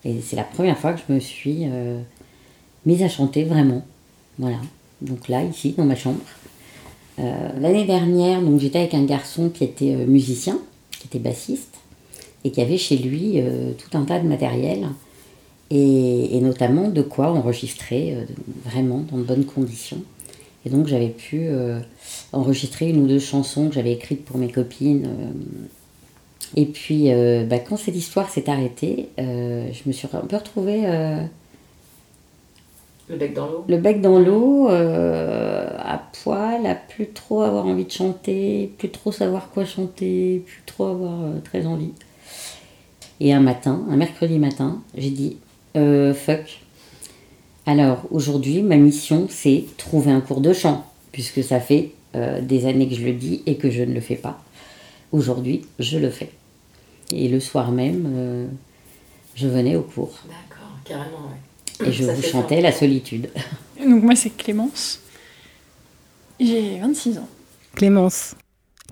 Et 0.03 0.21
c'est 0.21 0.35
la 0.35 0.43
première 0.43 0.77
fois 0.77 0.93
que 0.93 1.01
je 1.07 1.13
me 1.13 1.19
suis 1.19 1.61
euh, 1.63 1.99
mise 2.85 3.03
à 3.03 3.09
chanter 3.09 3.43
vraiment. 3.43 3.85
Voilà. 4.37 4.57
Donc 5.01 5.27
là, 5.29 5.43
ici, 5.43 5.73
dans 5.77 5.85
ma 5.85 5.95
chambre. 5.95 6.19
Euh, 7.19 7.49
L'année 7.59 7.85
dernière, 7.85 8.41
donc 8.41 8.59
j'étais 8.59 8.79
avec 8.79 8.93
un 8.93 9.05
garçon 9.05 9.49
qui 9.49 9.63
était 9.63 9.93
euh, 9.95 10.05
musicien, 10.05 10.59
qui 10.91 11.07
était 11.07 11.19
bassiste, 11.19 11.75
et 12.43 12.51
qui 12.51 12.61
avait 12.61 12.77
chez 12.77 12.97
lui 12.97 13.33
euh, 13.41 13.71
tout 13.73 13.97
un 13.97 14.03
tas 14.03 14.19
de 14.19 14.27
matériel, 14.27 14.87
et, 15.71 16.35
et 16.37 16.41
notamment 16.41 16.89
de 16.89 17.01
quoi 17.01 17.31
enregistrer 17.31 18.15
vraiment 18.65 19.03
dans 19.11 19.17
de 19.17 19.23
bonnes 19.23 19.45
conditions. 19.45 20.01
Et 20.65 20.69
donc 20.69 20.87
j'avais 20.87 21.09
pu 21.09 21.41
euh, 21.47 21.79
enregistrer 22.33 22.89
une 22.89 23.03
ou 23.03 23.07
deux 23.07 23.19
chansons 23.19 23.69
que 23.69 23.75
j'avais 23.75 23.91
écrites 23.93 24.25
pour 24.25 24.37
mes 24.37 24.51
copines. 24.51 25.05
euh. 25.05 25.31
et 26.55 26.65
puis 26.65 27.11
euh, 27.11 27.43
bah, 27.45 27.59
quand 27.59 27.77
cette 27.77 27.95
histoire 27.95 28.29
s'est 28.29 28.49
arrêtée, 28.49 29.09
je 29.17 29.81
me 29.87 29.91
suis 29.91 30.07
un 30.11 30.25
peu 30.25 30.35
retrouvée 30.35 30.83
Le 33.09 33.15
bec 33.17 33.33
dans 33.33 33.45
l'eau 33.47 33.65
Le 33.67 33.77
bec 33.77 34.01
dans 34.01 34.19
l'eau, 34.19 34.67
à 35.95 36.09
poil, 36.23 36.65
à 36.65 36.75
plus 36.75 37.07
trop 37.09 37.41
avoir 37.41 37.65
envie 37.65 37.85
de 37.85 37.91
chanter, 37.91 38.71
plus 38.77 38.89
trop 38.89 39.11
savoir 39.11 39.49
quoi 39.51 39.65
chanter, 39.65 40.43
plus 40.45 40.61
trop 40.65 40.85
avoir 40.85 41.21
euh, 41.23 41.39
très 41.43 41.65
envie. 41.65 41.91
Et 43.19 43.33
un 43.33 43.39
matin, 43.39 43.83
un 43.89 43.95
mercredi 43.95 44.37
matin, 44.39 44.81
j'ai 44.97 45.09
dit 45.09 45.37
euh, 45.77 46.13
fuck. 46.13 46.61
Alors 47.65 48.03
aujourd'hui, 48.11 48.61
ma 48.61 48.75
mission, 48.75 49.27
c'est 49.29 49.65
trouver 49.77 50.11
un 50.11 50.21
cours 50.21 50.41
de 50.41 50.53
chant, 50.53 50.85
puisque 51.11 51.43
ça 51.43 51.59
fait 51.59 51.91
euh, 52.15 52.41
des 52.41 52.65
années 52.67 52.87
que 52.87 52.95
je 52.95 53.03
le 53.05 53.13
dis 53.13 53.41
et 53.45 53.55
que 53.57 53.71
je 53.71 53.81
ne 53.83 53.93
le 53.93 54.01
fais 54.01 54.15
pas. 54.15 54.41
Aujourd'hui, 55.11 55.65
je 55.79 55.97
le 55.97 56.09
fais. 56.09 56.29
Et 57.11 57.27
le 57.27 57.39
soir 57.39 57.71
même, 57.71 58.05
euh, 58.15 58.47
je 59.35 59.47
venais 59.47 59.75
au 59.75 59.81
cours. 59.81 60.13
D'accord, 60.27 60.71
carrément, 60.83 61.29
ouais. 61.29 61.87
Et 61.87 61.91
je 61.91 62.05
Ça 62.05 62.13
vous 62.13 62.21
chantais 62.21 62.55
fort. 62.55 62.63
la 62.63 62.71
solitude. 62.71 63.29
Donc 63.79 64.03
moi 64.03 64.15
c'est 64.15 64.29
Clémence. 64.29 64.99
J'ai 66.39 66.79
26 66.79 67.17
ans. 67.19 67.29
Clémence, 67.75 68.35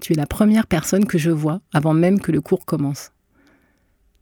tu 0.02 0.14
es 0.14 0.16
la 0.16 0.26
première 0.26 0.66
personne 0.66 1.06
que 1.06 1.18
je 1.18 1.30
vois 1.30 1.62
avant 1.74 1.94
même 1.94 2.22
que 2.22 2.32
le 2.32 2.40
cours 2.40 2.66
commence. 2.66 3.12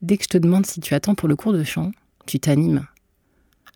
Dès 0.01 0.17
que 0.17 0.23
je 0.23 0.29
te 0.29 0.37
demande 0.39 0.65
si 0.65 0.79
tu 0.79 0.95
attends 0.95 1.13
pour 1.13 1.29
le 1.29 1.35
cours 1.35 1.53
de 1.53 1.63
chant, 1.63 1.91
tu 2.25 2.39
t'animes. 2.39 2.87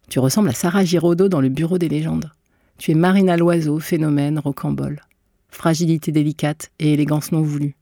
Tu 0.10 0.18
ressembles 0.20 0.50
à 0.50 0.54
Sarah 0.54 0.84
Giraudot 0.84 1.30
dans 1.30 1.42
le 1.42 1.50
bureau 1.50 1.78
des 1.78 1.90
légendes. 1.90 2.32
Tu 2.80 2.92
es 2.92 2.96
Marina 2.96 3.38
Loiseau, 3.38 3.80
phénomène, 3.80 4.40
rocambole. 4.40 5.02
Fragilité 5.50 6.12
délicate 6.12 6.72
et 6.80 6.94
élégance 6.94 7.32
non 7.32 7.42
voulue. 7.42 7.76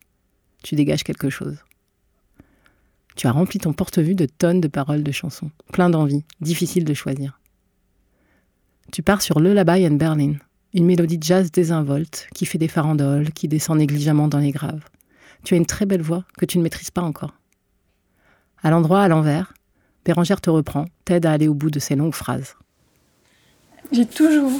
Tu 0.63 0.75
dégages 0.75 1.03
quelque 1.03 1.29
chose. 1.29 1.58
Tu 3.15 3.27
as 3.27 3.32
rempli 3.32 3.60
ton 3.60 3.74
porte-vue 3.74 4.15
de 4.15 4.25
tonnes 4.25 4.62
de 4.62 4.67
paroles 4.67 5.03
de 5.03 5.12
chansons, 5.12 5.51
plein 5.72 5.89
d'envie, 5.89 6.24
difficile 6.41 6.84
de 6.84 6.93
choisir. 6.93 7.39
Tu 8.91 9.01
pars 9.01 9.22
sur 9.22 9.39
Lullaby 9.39 9.88
and 9.88 9.96
Berlin, 9.96 10.36
une 10.74 10.86
mélodie 10.86 11.18
de 11.18 11.24
jazz 11.24 11.51
désinvolte 11.51 12.27
qui 12.34 12.46
fait 12.46 12.58
des 12.58 12.68
farandoles, 12.68 13.32
qui 13.32 13.48
descend 13.48 13.77
négligemment 13.77 14.27
dans 14.27 14.39
les 14.39 14.51
graves. 14.51 14.84
Tu 15.44 15.53
as 15.53 15.58
une 15.58 15.65
très 15.65 15.86
belle 15.86 16.01
voix 16.01 16.24
que 16.38 16.46
tu 16.46 16.58
ne 16.58 16.63
maîtrises 16.63 16.92
pas 16.92 17.01
encore. 17.01 17.34
À 18.63 18.70
l'endroit 18.70 19.01
à 19.01 19.08
l'envers, 19.08 19.53
Bérangère 20.06 20.42
te 20.42 20.50
reprend, 20.50 20.86
t'aide 21.06 21.25
à 21.25 21.32
aller 21.32 21.48
au 21.48 21.53
bout 21.53 21.70
de 21.70 21.80
ces 21.80 21.96
longues 21.96 22.13
phrases. 22.13 22.56
J'ai 23.92 24.06
toujours 24.06 24.51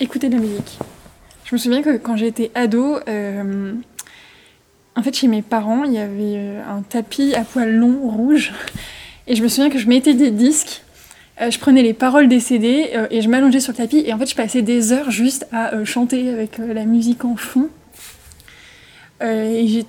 écouté 0.00 0.28
de 0.28 0.34
la 0.36 0.40
musique. 0.40 0.78
Je 1.44 1.54
me 1.54 1.58
souviens 1.58 1.82
que 1.82 1.96
quand 1.96 2.16
j'étais 2.16 2.50
ado, 2.54 2.98
euh, 3.08 3.74
en 4.96 5.02
fait 5.02 5.14
chez 5.14 5.28
mes 5.28 5.42
parents, 5.42 5.84
il 5.84 5.92
y 5.92 5.98
avait 5.98 6.36
euh, 6.36 6.62
un 6.66 6.82
tapis 6.82 7.34
à 7.34 7.42
poils 7.42 7.74
longs 7.74 8.08
rouge. 8.08 8.52
Et 9.26 9.34
je 9.34 9.42
me 9.42 9.48
souviens 9.48 9.70
que 9.70 9.78
je 9.78 9.88
mettais 9.88 10.14
des 10.14 10.30
disques, 10.30 10.82
euh, 11.40 11.50
je 11.50 11.58
prenais 11.58 11.82
les 11.82 11.94
paroles 11.94 12.28
des 12.28 12.40
CD 12.40 12.90
euh, 12.94 13.06
et 13.10 13.22
je 13.22 13.28
m'allongeais 13.28 13.60
sur 13.60 13.72
le 13.72 13.76
tapis. 13.76 14.02
Et 14.04 14.12
en 14.12 14.18
fait, 14.18 14.26
je 14.26 14.34
passais 14.34 14.62
des 14.62 14.92
heures 14.92 15.10
juste 15.10 15.46
à 15.52 15.74
euh, 15.74 15.84
chanter 15.84 16.30
avec 16.30 16.58
la 16.58 16.84
musique 16.84 17.24
en 17.24 17.36
fond. 17.36 17.68
Et 19.20 19.66
j'ai 19.66 19.84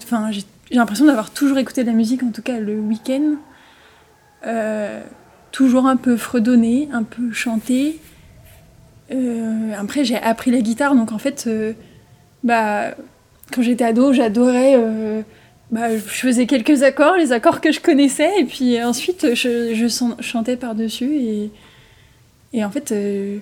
l'impression 0.72 1.06
d'avoir 1.06 1.30
toujours 1.30 1.60
écouté 1.60 1.84
de 1.84 1.88
la 1.88 1.94
musique, 1.94 2.24
en 2.24 2.32
tout 2.32 2.42
cas 2.42 2.60
le 2.60 2.80
week-end. 2.80 3.36
Toujours 5.52 5.86
un 5.86 5.98
peu 5.98 6.18
fredonné, 6.18 6.90
un 6.92 7.04
peu 7.04 7.32
chanté. 7.32 8.00
Après, 9.78 10.04
j'ai 10.04 10.18
appris 10.18 10.50
la 10.50 10.62
guitare, 10.62 10.96
donc 10.96 11.12
en 11.12 11.20
fait, 11.20 11.48
bah, 12.44 12.96
quand 13.54 13.62
j'étais 13.62 13.84
ado, 13.84 14.14
j'adorais. 14.14 15.24
Bah, 15.72 15.96
je 15.96 16.02
faisais 16.02 16.48
quelques 16.48 16.82
accords, 16.82 17.16
les 17.18 17.32
accords 17.32 17.62
que 17.62 17.72
je 17.72 17.80
connaissais, 17.80 18.40
et 18.40 18.46
puis 18.46 18.82
ensuite, 18.82 19.36
je, 19.36 20.14
chantais 20.20 20.58
par-dessus. 20.58 21.16
Et, 21.16 21.52
et 22.54 22.66
en 22.66 22.72
fait, 22.72 22.92
euh, 22.92 23.38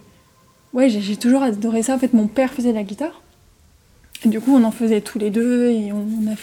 ouais, 0.74 0.90
j'ai 0.90 1.16
toujours 1.16 1.44
adoré 1.44 1.84
ça. 1.84 1.96
En 1.96 2.00
fait, 2.00 2.14
mon 2.14 2.28
père 2.28 2.52
faisait 2.52 2.74
la 2.74 2.84
guitare. 2.84 3.22
Et 4.26 4.30
du 4.30 4.42
coup, 4.42 4.54
on 4.54 4.64
en 4.64 4.72
faisait 4.72 5.00
tous 5.02 5.20
les 5.20 5.30
deux, 5.30 5.70
et 5.70 5.94
on, 5.94 6.32
a 6.32 6.36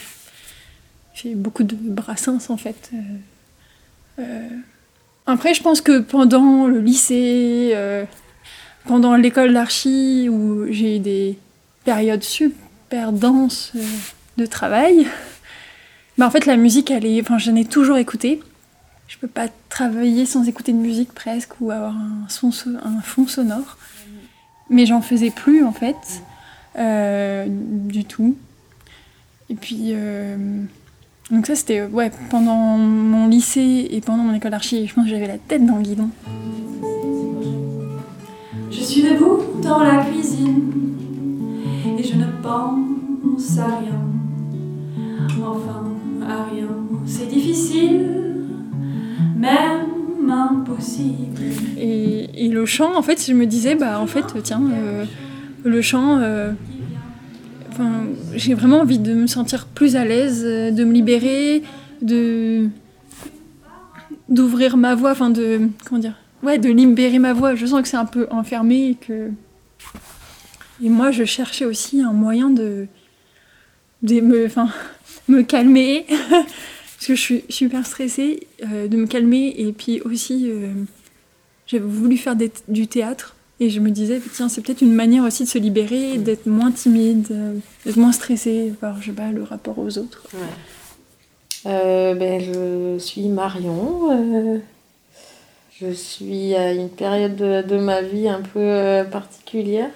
fait 1.13 1.35
beaucoup 1.35 1.65
de 1.65 1.77
brassins, 1.77 2.39
en 2.49 2.57
fait. 2.57 2.91
Euh, 2.95 4.21
euh, 4.21 4.49
Après, 5.27 5.53
je 5.53 5.63
pense 5.63 5.83
que 5.83 5.99
pendant 5.99 6.67
le 6.67 6.81
lycée, 6.81 7.75
pendant 8.87 9.17
l'école 9.17 9.53
d'archi, 9.53 10.29
où 10.31 10.67
j'ai 10.71 10.97
eu 10.97 10.99
des 11.01 11.39
périodes 11.85 12.23
super 12.23 13.13
denses 13.13 13.73
de 14.39 14.47
travail, 14.47 15.07
bah 16.19 16.27
en 16.27 16.31
fait, 16.31 16.47
la 16.47 16.57
musique, 16.57 16.91
elle 16.91 17.05
est, 17.07 17.21
enfin, 17.21 17.39
j'en 17.39 17.55
ai 17.57 17.65
toujours 17.65 17.97
écouté. 17.97 18.41
Je 19.09 19.19
peux 19.19 19.29
pas 19.29 19.49
travailler 19.69 20.25
sans 20.27 20.49
écouter 20.49 20.73
de 20.73 20.79
musique 20.79 21.13
presque 21.13 21.61
ou 21.61 21.71
avoir 21.71 21.95
un, 21.97 22.29
son, 22.29 22.51
so- 22.53 22.71
un 22.83 23.01
fond 23.01 23.27
sonore. 23.27 23.77
Mais 24.71 24.87
j'en 24.87 25.03
faisais 25.03 25.31
plus 25.31 25.63
en 25.65 25.73
fait, 25.73 26.23
euh, 26.79 27.47
du 27.49 28.05
tout. 28.05 28.35
Et 29.51 29.55
puis, 29.55 29.91
euh, 29.93 30.63
donc 31.31 31.47
ça 31.47 31.55
c'était 31.55 31.83
ouais, 31.85 32.11
pendant 32.31 32.79
mon 32.79 33.29
lycée 33.29 33.89
et 33.91 34.01
pendant 34.01 34.23
mon 34.23 34.33
école 34.35 34.53
d'archi, 34.53 34.87
je 34.87 34.95
pense 34.95 35.05
que 35.05 35.11
j'avais 35.11 35.27
la 35.29 35.37
tête 35.37 35.67
dans 35.67 35.77
le 35.77 35.83
guidon. 35.83 36.09
Je 38.71 38.81
suis 38.83 39.03
debout 39.03 39.41
dans 39.63 39.81
la 39.81 40.03
cuisine 40.05 40.73
et 41.99 42.03
je 42.03 42.15
ne 42.17 42.25
pense 42.43 43.59
à 43.59 43.67
rien. 43.81 44.01
Enfin, 45.47 45.84
à 46.29 46.45
rien. 46.45 46.69
C'est 47.07 47.27
difficile, 47.27 48.07
même 49.37 50.31
impossible. 50.31 51.43
Et, 51.79 52.49
le 52.49 52.67
chant, 52.67 52.97
en 52.97 53.03
fait, 53.03 53.25
je 53.27 53.33
me 53.33 53.47
disais, 53.47 53.75
bah 53.75 54.01
en 54.01 54.07
fait, 54.07 54.25
tiens, 54.43 54.63
euh, 54.73 55.05
le 55.65 55.83
chant, 55.83 56.19
euh, 56.19 56.53
j'ai 58.35 58.55
vraiment 58.55 58.81
envie 58.81 58.99
de 58.99 59.15
me 59.15 59.27
sentir 59.27 59.67
plus 59.67 59.97
à 59.97 60.05
l'aise, 60.05 60.43
de 60.43 60.85
me 60.85 60.93
libérer, 60.93 61.63
de 62.03 62.69
d'ouvrir 64.29 64.79
ma 64.79 64.95
voix, 64.95 65.11
enfin 65.11 65.29
de 65.29 65.69
comment 65.85 66.01
dire, 66.01 66.15
ouais, 66.43 66.59
de 66.59 66.71
libérer 66.71 67.19
ma 67.19 67.33
voix. 67.35 67.55
Je 67.55 67.67
sens 67.67 67.83
que 67.83 67.89
c'est 67.89 67.97
un 67.97 68.07
peu 68.07 68.27
enfermé 68.31 68.91
et 68.91 68.95
que 68.95 69.31
et 70.83 70.89
moi, 70.89 71.11
je 71.11 71.25
cherchais 71.25 71.65
aussi 71.65 72.01
un 72.01 72.13
moyen 72.13 72.51
de 72.51 72.87
de 74.03 74.21
me, 74.21 74.49
me 75.29 75.43
calmer. 75.43 76.07
Parce 76.09 77.07
que 77.09 77.15
je 77.15 77.21
suis 77.21 77.45
super 77.51 77.85
stressée, 77.87 78.47
euh, 78.73 78.89
de 78.89 78.97
me 78.97 79.07
calmer. 79.07 79.55
Et 79.59 79.73
puis 79.73 80.01
aussi 80.03 80.49
euh, 80.51 80.73
j'avais 81.67 81.85
voulu 81.85 82.17
faire 82.17 82.37
des- 82.37 82.51
du 82.69 82.87
théâtre. 82.87 83.35
Et 83.61 83.71
je 83.71 83.79
me 83.81 83.91
disais 83.91 84.21
tiens 84.35 84.49
c'est 84.49 84.61
peut-être 84.63 84.81
une 84.83 84.95
manière 84.95 85.23
aussi 85.25 85.45
de 85.45 85.49
se 85.49 85.59
libérer, 85.59 86.19
d'être 86.19 86.47
moins 86.47 86.71
timide, 86.73 87.27
euh, 87.31 87.55
d'être 87.85 87.97
moins 87.97 88.13
stressée 88.13 88.73
par 88.81 89.01
je 89.01 89.07
sais 89.07 89.13
pas 89.13 89.31
le 89.31 89.43
rapport 89.43 89.79
aux 89.79 89.97
autres. 89.99 90.23
Euh, 91.67 92.15
ben, 92.15 92.41
je 92.41 92.99
suis 92.99 93.29
Marion. 93.29 94.11
euh, 94.13 94.59
je 95.81 95.91
suis 95.93 96.55
à 96.55 96.73
une 96.73 96.89
période 96.91 97.37
de, 97.37 97.63
de 97.63 97.79
ma 97.79 98.01
vie 98.03 98.29
un 98.29 98.43
peu 98.43 98.59
euh, 98.61 99.05
particulière 99.05 99.91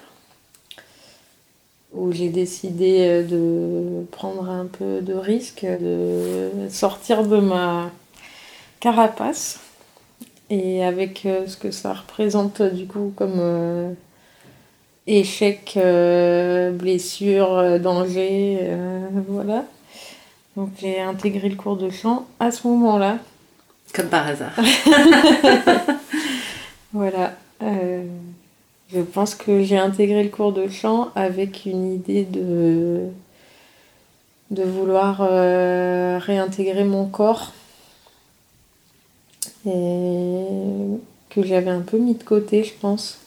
où 1.93 2.11
j'ai 2.11 2.29
décidé 2.29 2.97
euh, 2.99 3.23
de 3.23 4.05
prendre 4.11 4.49
un 4.49 4.65
peu 4.65 5.01
de 5.01 5.13
risque, 5.13 5.65
de 5.65 6.49
sortir 6.69 7.23
de 7.23 7.37
ma 7.37 7.91
carapace 8.79 9.59
et 10.49 10.83
avec 10.83 11.25
euh, 11.25 11.47
ce 11.47 11.57
que 11.57 11.71
ça 11.71 11.93
représente 11.93 12.61
du 12.61 12.87
coup 12.87 13.13
comme 13.15 13.37
euh, 13.37 13.91
échec, 15.07 15.73
euh, 15.77 16.71
blessure, 16.71 17.79
danger, 17.79 18.59
euh, 18.61 19.07
voilà. 19.27 19.65
Donc 20.55 20.69
j'ai 20.79 20.99
intégré 20.99 21.49
le 21.49 21.55
cours 21.55 21.77
de 21.77 21.89
chant 21.89 22.27
à 22.39 22.51
ce 22.51 22.67
moment-là. 22.67 23.17
Comme 23.93 24.07
par 24.07 24.27
hasard. 24.27 24.53
Voilà. 26.91 27.33
Je 28.91 29.01
pense 29.01 29.35
que 29.35 29.63
j'ai 29.63 29.77
intégré 29.77 30.23
le 30.23 30.29
cours 30.29 30.51
de 30.51 30.67
chant 30.67 31.09
avec 31.15 31.65
une 31.65 31.93
idée 31.93 32.23
de, 32.25 33.07
de 34.51 34.63
vouloir 34.63 35.19
euh, 35.21 36.17
réintégrer 36.19 36.83
mon 36.83 37.05
corps 37.05 37.53
et 39.65 40.45
que 41.29 41.43
j'avais 41.43 41.69
un 41.69 41.81
peu 41.81 41.97
mis 41.97 42.15
de 42.15 42.23
côté, 42.23 42.63
je 42.63 42.73
pense. 42.79 43.19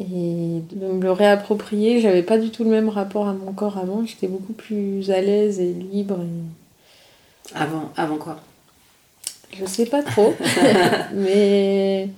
Et 0.00 0.62
de 0.72 0.86
me 0.86 1.00
le 1.02 1.12
réapproprier, 1.12 2.00
j'avais 2.00 2.22
pas 2.22 2.38
du 2.38 2.50
tout 2.50 2.64
le 2.64 2.70
même 2.70 2.88
rapport 2.88 3.28
à 3.28 3.34
mon 3.34 3.52
corps 3.52 3.78
avant, 3.78 4.04
j'étais 4.06 4.26
beaucoup 4.26 4.54
plus 4.54 5.10
à 5.10 5.20
l'aise 5.20 5.60
et 5.60 5.72
libre. 5.72 6.18
et- 6.20 7.54
Avant, 7.54 7.92
avant 7.96 8.16
quoi? 8.16 8.40
Je 9.52 9.66
sais 9.66 9.84
pas 9.86 10.02
trop, 10.02 10.34
mais 11.14 12.08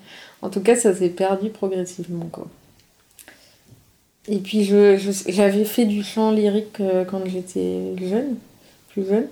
en 0.45 0.51
tout 0.51 0.61
cas, 0.61 0.77
ça 0.77 0.95
s'est 0.95 1.09
perdu 1.11 1.51
progressivement. 1.51 2.29
Et 4.29 4.39
puis, 4.39 4.65
je, 4.65 4.97
je- 4.97 5.31
j'avais 5.33 5.65
fait 5.65 5.85
du 5.87 6.03
chant 6.03 6.31
lyrique 6.31 6.81
euh, 6.81 7.05
quand 7.05 7.21
j'étais 7.27 7.95
jeune, 7.99 8.37
plus 8.91 9.07
jeune. 9.07 9.29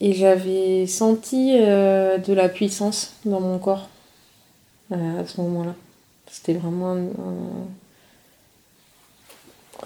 Et 0.00 0.12
j'avais 0.12 0.86
senti 0.86 1.52
euh, 1.58 2.18
de 2.18 2.32
la 2.34 2.48
puissance 2.48 3.14
dans 3.24 3.40
mon 3.40 3.58
corps. 3.58 3.88
euh, 4.92 5.20
à 5.22 5.26
ce 5.26 5.40
moment-là. 5.40 5.74
C'était 6.30 6.54
vraiment 6.54 6.92
un- 6.92 7.66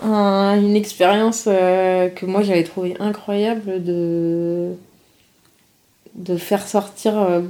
un- 0.02 0.60
une 0.60 0.76
expérience 0.76 1.44
que 1.44 2.26
moi 2.26 2.42
j'avais 2.42 2.64
trouvé 2.64 2.96
incroyable 3.00 3.82
de, 3.82 4.74
de 6.14 6.36
faire 6.36 6.66
sortir 6.66 7.18
euh, 7.18 7.40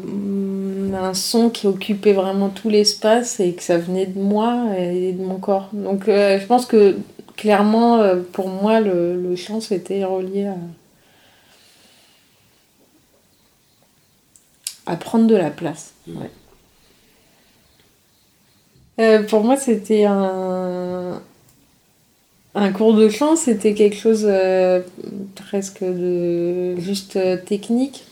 un 0.95 1.15
son 1.15 1.51
qui 1.51 1.67
occupait 1.67 2.13
vraiment 2.13 2.49
tout 2.51 2.69
l'espace 2.69 3.41
et 3.41 3.55
que 3.55 3.63
ça 3.63 3.79
venait 3.79 4.07
de 4.07 4.19
moi 4.19 4.67
et 4.79 5.13
de 5.13 5.23
mon 5.23 5.39
corps. 5.39 5.69
Donc 5.73 6.09
euh, 6.09 6.39
je 6.39 6.47
pense 6.47 6.67
que 6.67 6.97
clairement 7.37 7.99
euh, 7.99 8.17
pour 8.33 8.49
moi 8.49 8.81
le, 8.81 9.17
le 9.21 9.37
chant 9.37 9.61
c'était 9.61 10.05
relié 10.05 10.47
à, 10.47 10.57
à 14.87 14.97
prendre 14.97 15.27
de 15.27 15.37
la 15.37 15.51
place. 15.51 15.93
ouais. 16.09 16.31
Euh, 18.99 19.23
pour 19.23 19.43
moi, 19.45 19.57
c'était 19.57 20.05
un, 20.05 21.23
un 22.55 22.73
cours 22.73 22.93
de 22.93 23.09
chant, 23.09 23.35
c'était 23.35 23.73
quelque 23.73 23.97
chose 23.97 24.27
euh, 24.29 24.83
presque 25.37 25.83
de 25.83 26.77
juste 26.77 27.19
technique. 27.47 28.05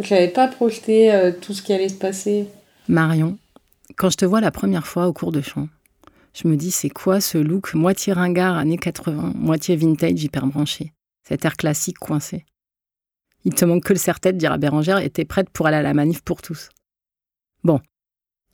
Je 0.00 0.14
n'avais 0.14 0.28
pas 0.28 0.48
projeté 0.48 1.12
euh, 1.12 1.32
tout 1.32 1.52
ce 1.52 1.62
qui 1.62 1.72
allait 1.72 1.88
se 1.88 1.94
passer. 1.94 2.46
Marion, 2.88 3.38
quand 3.96 4.10
je 4.10 4.16
te 4.16 4.24
vois 4.24 4.40
la 4.40 4.50
première 4.50 4.86
fois 4.86 5.06
au 5.08 5.12
cours 5.12 5.32
de 5.32 5.40
chant, 5.40 5.68
je 6.34 6.48
me 6.48 6.56
dis 6.56 6.70
c'est 6.70 6.90
quoi 6.90 7.20
ce 7.20 7.38
look 7.38 7.74
moitié 7.74 8.12
ringard 8.12 8.56
années 8.56 8.76
80, 8.76 9.32
moitié 9.34 9.76
vintage 9.76 10.22
hyper 10.22 10.46
branché, 10.46 10.92
cet 11.26 11.44
air 11.44 11.56
classique 11.56 11.98
coincé? 11.98 12.44
Il 13.44 13.54
te 13.54 13.64
manque 13.64 13.84
que 13.84 13.92
le 13.92 13.98
serre-tête, 13.98 14.36
dira 14.36 14.58
Bérangère, 14.58 14.98
et 14.98 15.08
t'es 15.08 15.24
prête 15.24 15.48
pour 15.50 15.66
aller 15.66 15.76
à 15.76 15.82
la 15.82 15.94
manif 15.94 16.20
pour 16.22 16.42
tous. 16.42 16.68
Bon, 17.62 17.80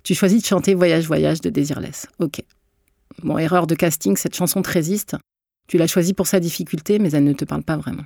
tu 0.02 0.14
choisis 0.14 0.42
de 0.42 0.46
chanter 0.46 0.74
Voyage, 0.74 1.06
voyage 1.06 1.40
de 1.40 1.50
Désirless. 1.50 2.08
Ok. 2.18 2.42
Bon, 3.22 3.38
erreur 3.38 3.66
de 3.66 3.74
casting, 3.74 4.16
cette 4.16 4.34
chanson 4.34 4.62
te 4.62 4.70
résiste. 4.70 5.16
Tu 5.66 5.78
l'as 5.78 5.86
choisie 5.86 6.12
pour 6.12 6.26
sa 6.26 6.40
difficulté, 6.40 6.98
mais 6.98 7.10
elle 7.12 7.24
ne 7.24 7.32
te 7.32 7.44
parle 7.44 7.62
pas 7.62 7.76
vraiment. 7.76 8.04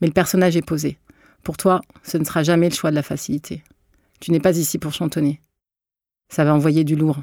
Mais 0.00 0.06
le 0.06 0.12
personnage 0.12 0.56
est 0.56 0.66
posé. 0.66 0.98
Pour 1.42 1.56
toi, 1.56 1.80
ce 2.02 2.18
ne 2.18 2.24
sera 2.24 2.42
jamais 2.42 2.68
le 2.68 2.74
choix 2.74 2.90
de 2.90 2.96
la 2.96 3.02
facilité. 3.02 3.64
Tu 4.20 4.30
n'es 4.30 4.40
pas 4.40 4.56
ici 4.56 4.78
pour 4.78 4.92
chantonner. 4.92 5.40
Ça 6.28 6.44
va 6.44 6.54
envoyer 6.54 6.84
du 6.84 6.96
lourd. 6.96 7.20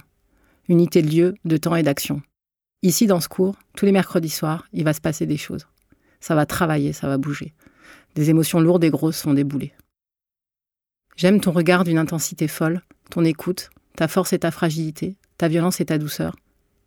Unité 0.67 1.01
de 1.01 1.09
lieu, 1.09 1.35
de 1.45 1.57
temps 1.57 1.75
et 1.75 1.83
d'action. 1.83 2.21
Ici, 2.81 3.07
dans 3.07 3.21
ce 3.21 3.29
cours, 3.29 3.55
tous 3.75 3.85
les 3.85 3.91
mercredis 3.91 4.29
soirs, 4.29 4.67
il 4.73 4.83
va 4.83 4.93
se 4.93 5.01
passer 5.01 5.25
des 5.25 5.37
choses. 5.37 5.67
Ça 6.19 6.35
va 6.35 6.45
travailler, 6.45 6.93
ça 6.93 7.07
va 7.07 7.17
bouger. 7.17 7.53
Des 8.15 8.29
émotions 8.29 8.59
lourdes 8.59 8.83
et 8.83 8.89
grosses 8.89 9.17
sont 9.17 9.33
déboulées. 9.33 9.73
J'aime 11.15 11.41
ton 11.41 11.51
regard 11.51 11.83
d'une 11.83 11.97
intensité 11.97 12.47
folle, 12.47 12.81
ton 13.09 13.23
écoute, 13.25 13.69
ta 13.95 14.07
force 14.07 14.33
et 14.33 14.39
ta 14.39 14.51
fragilité, 14.51 15.17
ta 15.37 15.47
violence 15.47 15.81
et 15.81 15.85
ta 15.85 15.97
douceur, 15.97 16.35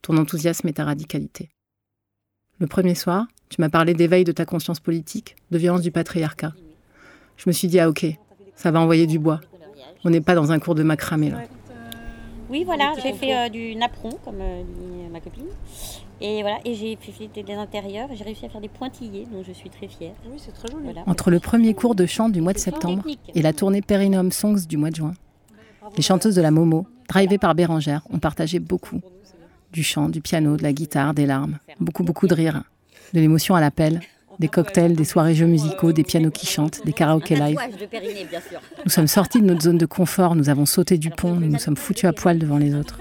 ton 0.01 0.17
enthousiasme 0.17 0.69
et 0.69 0.73
ta 0.73 0.85
radicalité. 0.85 1.51
Le 2.59 2.67
premier 2.67 2.95
soir, 2.95 3.27
tu 3.49 3.61
m'as 3.61 3.69
parlé 3.69 3.93
d'éveil 3.95 4.25
de 4.25 4.33
ta 4.33 4.45
conscience 4.45 4.81
politique, 4.81 5.37
de 5.51 5.59
violence 5.59 5.83
du 5.83 5.91
patriarcat. 5.91 6.55
Je 7.37 7.49
me 7.49 7.53
suis 7.53 7.69
dit, 7.69 7.81
ah 7.81 7.89
ok, 7.89 8.07
ça 8.55 8.71
va 8.71 8.81
envoyer 8.81 9.07
du 9.07 9.19
bois. 9.19 9.41
On 10.05 10.11
n'est 10.11 10.21
pas 10.21 10.35
dans 10.35 10.53
un 10.53 10.59
cours 10.59 10.75
de 10.75 10.83
macramé 10.83 11.31
là. 11.31 11.39
Oui, 12.51 12.65
voilà, 12.65 12.93
j'ai 13.03 13.15
fait 13.15 13.35
euh, 13.35 13.49
du 13.49 13.75
napperon, 13.77 14.11
comme 14.25 14.41
euh, 14.41 14.63
dit 14.63 15.11
ma 15.11 15.21
copine. 15.21 15.47
Et 16.21 16.43
voilà, 16.43 16.59
et 16.67 16.75
j'ai 16.75 16.97
fait 16.97 17.29
des, 17.35 17.43
des 17.43 17.55
intérieurs. 17.55 18.09
J'ai 18.13 18.25
réussi 18.25 18.45
à 18.45 18.51
faire 18.51 18.61
des 18.61 18.69
pointillés, 18.69 19.27
dont 19.33 19.43
je 19.43 19.53
suis 19.53 19.71
très 19.71 19.89
fière. 19.89 20.13
Oui, 20.27 20.37
c'est 20.37 20.53
très 20.53 20.69
joli. 20.71 20.87
Entre 21.07 21.31
le 21.31 21.41
premier 21.41 21.73
cours 21.73 21.95
de 21.95 22.05
chant 22.05 22.29
du 22.29 22.43
mois 22.43 22.53
de 22.53 22.59
septembre 22.59 23.05
et 23.35 23.41
la 23.41 23.55
tournée 23.55 23.81
Perinum 23.81 24.31
Songs 24.33 24.67
du 24.69 24.77
mois 24.77 24.91
de 24.91 24.97
juin, 24.97 25.15
les 25.97 26.03
chanteuses 26.03 26.35
de 26.35 26.43
la 26.43 26.51
Momo, 26.51 26.87
drivées 27.09 27.39
par 27.39 27.55
Bérangère, 27.55 28.03
ont 28.11 28.19
partagé 28.19 28.59
beaucoup. 28.59 29.01
Du 29.73 29.83
chant, 29.83 30.11
du 30.11 30.21
piano, 30.21 30.59
de 30.59 30.63
la 30.63 30.75
guitare, 30.75 31.15
des 31.15 31.25
larmes, 31.25 31.59
beaucoup, 31.81 32.03
beaucoup 32.03 32.27
de 32.27 32.35
rire, 32.35 32.63
de 33.15 33.21
l'émotion 33.21 33.55
à 33.55 33.63
l'appel, 33.63 34.01
des 34.43 34.49
cocktails, 34.49 34.97
des 34.97 35.05
soirées 35.05 35.37
jeux 35.37 35.47
musicaux, 35.47 35.93
des 35.93 36.03
pianos 36.03 36.33
qui 36.33 36.47
chantent, 36.47 36.85
des 36.85 36.93
karaokés 36.93 37.37
live. 37.37 37.57
Nous 38.85 38.91
sommes 38.91 39.07
sortis 39.07 39.41
de 39.41 39.47
notre 39.47 39.63
zone 39.63 39.79
de 39.79 39.87
confort, 39.87 40.35
nous 40.35 40.49
avons 40.49 40.67
sauté 40.67 40.99
du 40.99 41.11
pont, 41.11 41.35
nous 41.35 41.47
nous 41.47 41.61
sommes 41.61 41.77
foutus 41.77 42.07
à 42.07 42.13
poil 42.13 42.41
devant 42.41 42.59
les 42.59 42.75
autres. 42.75 42.99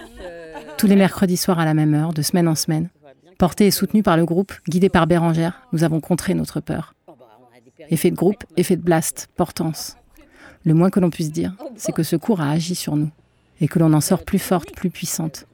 Tous 0.78 0.86
les 0.86 0.96
mercredis 0.96 1.38
soirs 1.38 1.58
à 1.58 1.66
la 1.66 1.74
même 1.74 1.96
heure, 1.96 2.14
de 2.14 2.22
semaine 2.22 2.48
en 2.48 2.54
semaine, 2.54 2.90
portés 3.40 3.66
et 3.66 3.72
soutenus 3.72 4.04
par 4.04 4.18
le 4.18 4.26
groupe, 4.26 4.54
guidés 4.70 4.90
par 4.90 5.08
Bérangère, 5.08 5.64
nous 5.74 5.84
avons 5.84 6.00
contré 6.00 6.36
notre 6.36 6.60
peur. 6.60 6.94
Effet 7.90 8.12
de 8.12 8.16
groupe, 8.16 8.44
effet 8.56 8.76
de 8.76 8.84
blast, 8.84 9.28
portance. 9.36 9.98
Le 10.64 10.76
moins 10.76 10.92
que 10.92 11.00
l'on 11.00 11.10
puisse 11.10 11.32
dire, 11.32 11.56
c'est 11.76 11.92
que 11.92 12.04
ce 12.04 12.16
cours 12.16 12.42
a 12.42 12.52
agi 12.52 12.76
sur 12.76 12.96
nous 12.96 13.10
et 13.62 13.68
que 13.68 13.80
l'on 13.80 13.94
en 13.94 14.02
sort 14.02 14.26
plus 14.26 14.38
forte, 14.38 14.76
plus 14.76 14.92
puissante, 14.92 15.48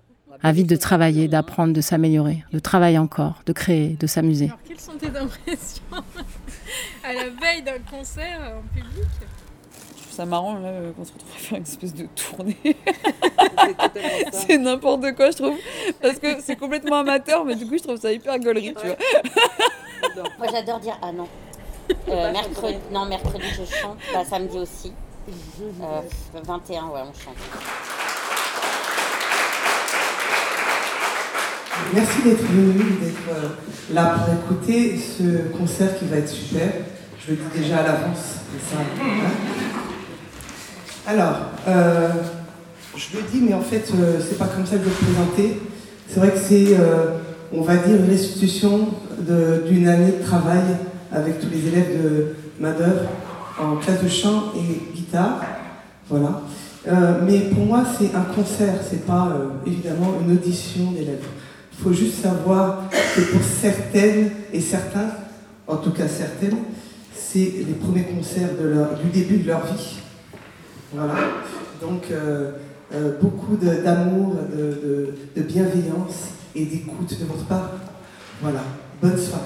avide 0.43 0.67
de 0.67 0.75
travailler, 0.75 1.27
d'apprendre, 1.27 1.73
de 1.73 1.81
s'améliorer, 1.81 2.43
de 2.51 2.59
travailler 2.59 2.97
encore, 2.97 3.41
de 3.45 3.53
créer, 3.53 3.89
de 3.99 4.07
s'amuser. 4.07 4.45
Alors, 4.45 4.59
quelles 4.67 4.79
sont 4.79 4.93
tes 4.93 5.07
impressions 5.07 5.83
à 7.03 7.13
la 7.13 7.29
veille 7.29 7.63
d'un 7.63 7.79
concert 7.89 8.39
en 8.57 8.75
public? 8.75 9.07
Je 9.95 10.03
trouve 10.03 10.13
ça 10.13 10.25
marrant 10.25 10.59
là 10.59 10.71
qu'on 10.95 11.05
se 11.05 11.13
retrouve 11.13 11.31
à 11.35 11.39
faire 11.39 11.57
une 11.57 11.63
espèce 11.63 11.93
de 11.93 12.07
tournée. 12.15 12.77
c'est 14.31 14.57
n'importe 14.57 15.15
quoi, 15.15 15.31
je 15.31 15.37
trouve. 15.37 15.57
Parce 16.01 16.19
que 16.19 16.41
c'est 16.41 16.55
complètement 16.55 16.97
amateur, 16.97 17.45
mais 17.45 17.55
du 17.55 17.65
coup, 17.67 17.77
je 17.77 17.83
trouve 17.83 17.99
ça 17.99 18.11
hyper 18.11 18.39
gaulerie, 18.39 18.73
tu 18.79 18.87
vois. 18.87 18.97
Moi, 20.37 20.47
j'adore 20.51 20.79
dire 20.79 20.97
ah 21.01 21.11
non. 21.11 21.27
Euh, 22.09 22.31
mercredi, 22.31 22.77
non, 22.91 23.05
mercredi, 23.05 23.45
je 23.51 23.63
chante. 23.63 23.97
Bah, 24.13 24.23
samedi 24.25 24.57
aussi. 24.57 24.91
Euh, 25.81 26.01
21, 26.33 26.87
ouais, 26.87 27.01
on 27.01 27.13
chante. 27.13 27.35
Merci 31.93 32.21
d'être 32.23 32.43
venu, 32.43 32.73
d'être 33.01 33.29
euh, 33.29 33.93
là 33.93 34.15
pour 34.17 34.33
écouter 34.33 34.97
ce 34.97 35.57
concert 35.57 35.97
qui 35.97 36.05
va 36.05 36.17
être 36.17 36.29
super. 36.29 36.67
Je 37.25 37.31
le 37.31 37.37
dis 37.37 37.59
déjà 37.61 37.77
à 37.79 37.83
l'avance. 37.83 38.35
hein. 38.73 39.03
Alors, 41.07 41.35
euh, 41.67 42.09
je 42.95 43.17
le 43.17 43.23
dis, 43.31 43.39
mais 43.47 43.53
en 43.53 43.61
fait, 43.61 43.89
euh, 43.95 44.19
c'est 44.19 44.37
pas 44.37 44.47
comme 44.47 44.65
ça 44.65 44.77
que 44.77 44.83
je 44.83 44.89
vais 44.89 44.95
le 44.99 45.13
présenter. 45.13 45.61
C'est 46.09 46.19
vrai 46.19 46.31
que 46.31 46.39
c'est, 46.39 46.77
euh, 46.77 47.17
on 47.53 47.61
va 47.61 47.77
dire, 47.77 47.95
une 47.95 48.09
restitution 48.09 48.89
d'une 49.67 49.87
année 49.87 50.13
de 50.19 50.25
travail 50.25 50.61
avec 51.11 51.39
tous 51.39 51.49
les 51.49 51.67
élèves 51.67 52.03
de 52.03 52.35
Main-d'œuvre 52.59 53.09
en 53.59 53.77
classe 53.77 54.03
de 54.03 54.09
chant 54.09 54.51
et 54.55 54.93
guitare. 54.95 55.41
Voilà. 56.09 56.41
Mais 57.25 57.39
pour 57.53 57.65
moi, 57.65 57.83
c'est 57.97 58.15
un 58.15 58.21
concert, 58.33 58.75
c'est 58.87 59.05
pas 59.05 59.29
évidemment 59.65 60.13
une 60.25 60.33
audition 60.33 60.91
d'élèves. 60.91 61.25
Il 61.77 61.83
faut 61.83 61.93
juste 61.93 62.21
savoir 62.21 62.89
que 63.15 63.21
pour 63.31 63.41
certaines 63.43 64.31
et 64.51 64.59
certains, 64.61 65.11
en 65.67 65.77
tout 65.77 65.91
cas 65.91 66.07
certaines, 66.07 66.57
c'est 67.13 67.53
les 67.67 67.73
premiers 67.79 68.03
concerts 68.03 68.49
du 69.03 69.09
début 69.09 69.37
de 69.37 69.47
leur 69.47 69.65
vie. 69.65 69.97
Voilà. 70.93 71.13
Donc, 71.81 72.05
euh, 72.11 72.51
euh, 72.93 73.19
beaucoup 73.21 73.57
d'amour, 73.57 74.35
de, 74.55 74.63
de- 74.63 75.13
de 75.35 75.41
bienveillance 75.41 76.29
et 76.55 76.65
d'écoute 76.65 77.19
de 77.19 77.25
votre 77.25 77.45
part. 77.45 77.71
Voilà. 78.41 78.61
Bonne 79.01 79.17
soirée. 79.17 79.43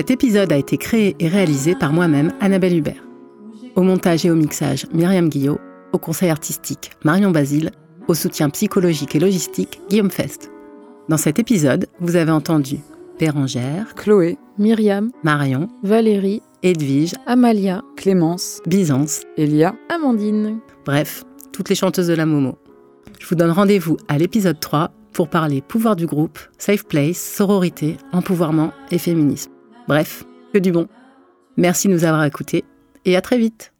Cet 0.00 0.10
épisode 0.10 0.50
a 0.50 0.56
été 0.56 0.78
créé 0.78 1.14
et 1.18 1.28
réalisé 1.28 1.74
par 1.74 1.92
moi-même, 1.92 2.32
Annabelle 2.40 2.74
Hubert. 2.74 3.04
Au 3.76 3.82
montage 3.82 4.24
et 4.24 4.30
au 4.30 4.34
mixage, 4.34 4.86
Myriam 4.94 5.28
Guillot. 5.28 5.58
Au 5.92 5.98
conseil 5.98 6.30
artistique, 6.30 6.92
Marion 7.04 7.30
Basile. 7.30 7.70
Au 8.08 8.14
soutien 8.14 8.48
psychologique 8.48 9.14
et 9.14 9.18
logistique, 9.18 9.78
Guillaume 9.90 10.10
Fest. 10.10 10.50
Dans 11.10 11.18
cet 11.18 11.38
épisode, 11.38 11.86
vous 12.00 12.16
avez 12.16 12.30
entendu 12.30 12.78
Bérangère, 13.18 13.94
Chloé, 13.94 14.38
Myriam, 14.56 15.10
Marion, 15.22 15.68
Valérie, 15.82 16.40
Edwige, 16.62 17.12
Amalia, 17.26 17.82
Clémence, 17.98 18.62
Byzance, 18.66 19.24
Elia, 19.36 19.74
Amandine. 19.90 20.60
bref, 20.86 21.24
toutes 21.52 21.68
les 21.68 21.74
chanteuses 21.74 22.08
de 22.08 22.14
la 22.14 22.24
Momo. 22.24 22.56
Je 23.18 23.28
vous 23.28 23.34
donne 23.34 23.50
rendez-vous 23.50 23.98
à 24.08 24.16
l'épisode 24.16 24.60
3 24.60 24.92
pour 25.12 25.28
parler 25.28 25.60
pouvoir 25.60 25.94
du 25.94 26.06
groupe, 26.06 26.38
safe 26.56 26.86
place, 26.86 27.18
sororité, 27.18 27.98
empouvoirment 28.14 28.72
et 28.90 28.96
féminisme. 28.96 29.52
Bref, 29.90 30.22
que 30.52 30.58
du 30.58 30.70
bon. 30.70 30.86
Merci 31.56 31.88
de 31.88 31.92
nous 31.94 32.04
avoir 32.04 32.24
écoutés 32.24 32.62
et 33.04 33.16
à 33.16 33.20
très 33.20 33.38
vite. 33.38 33.72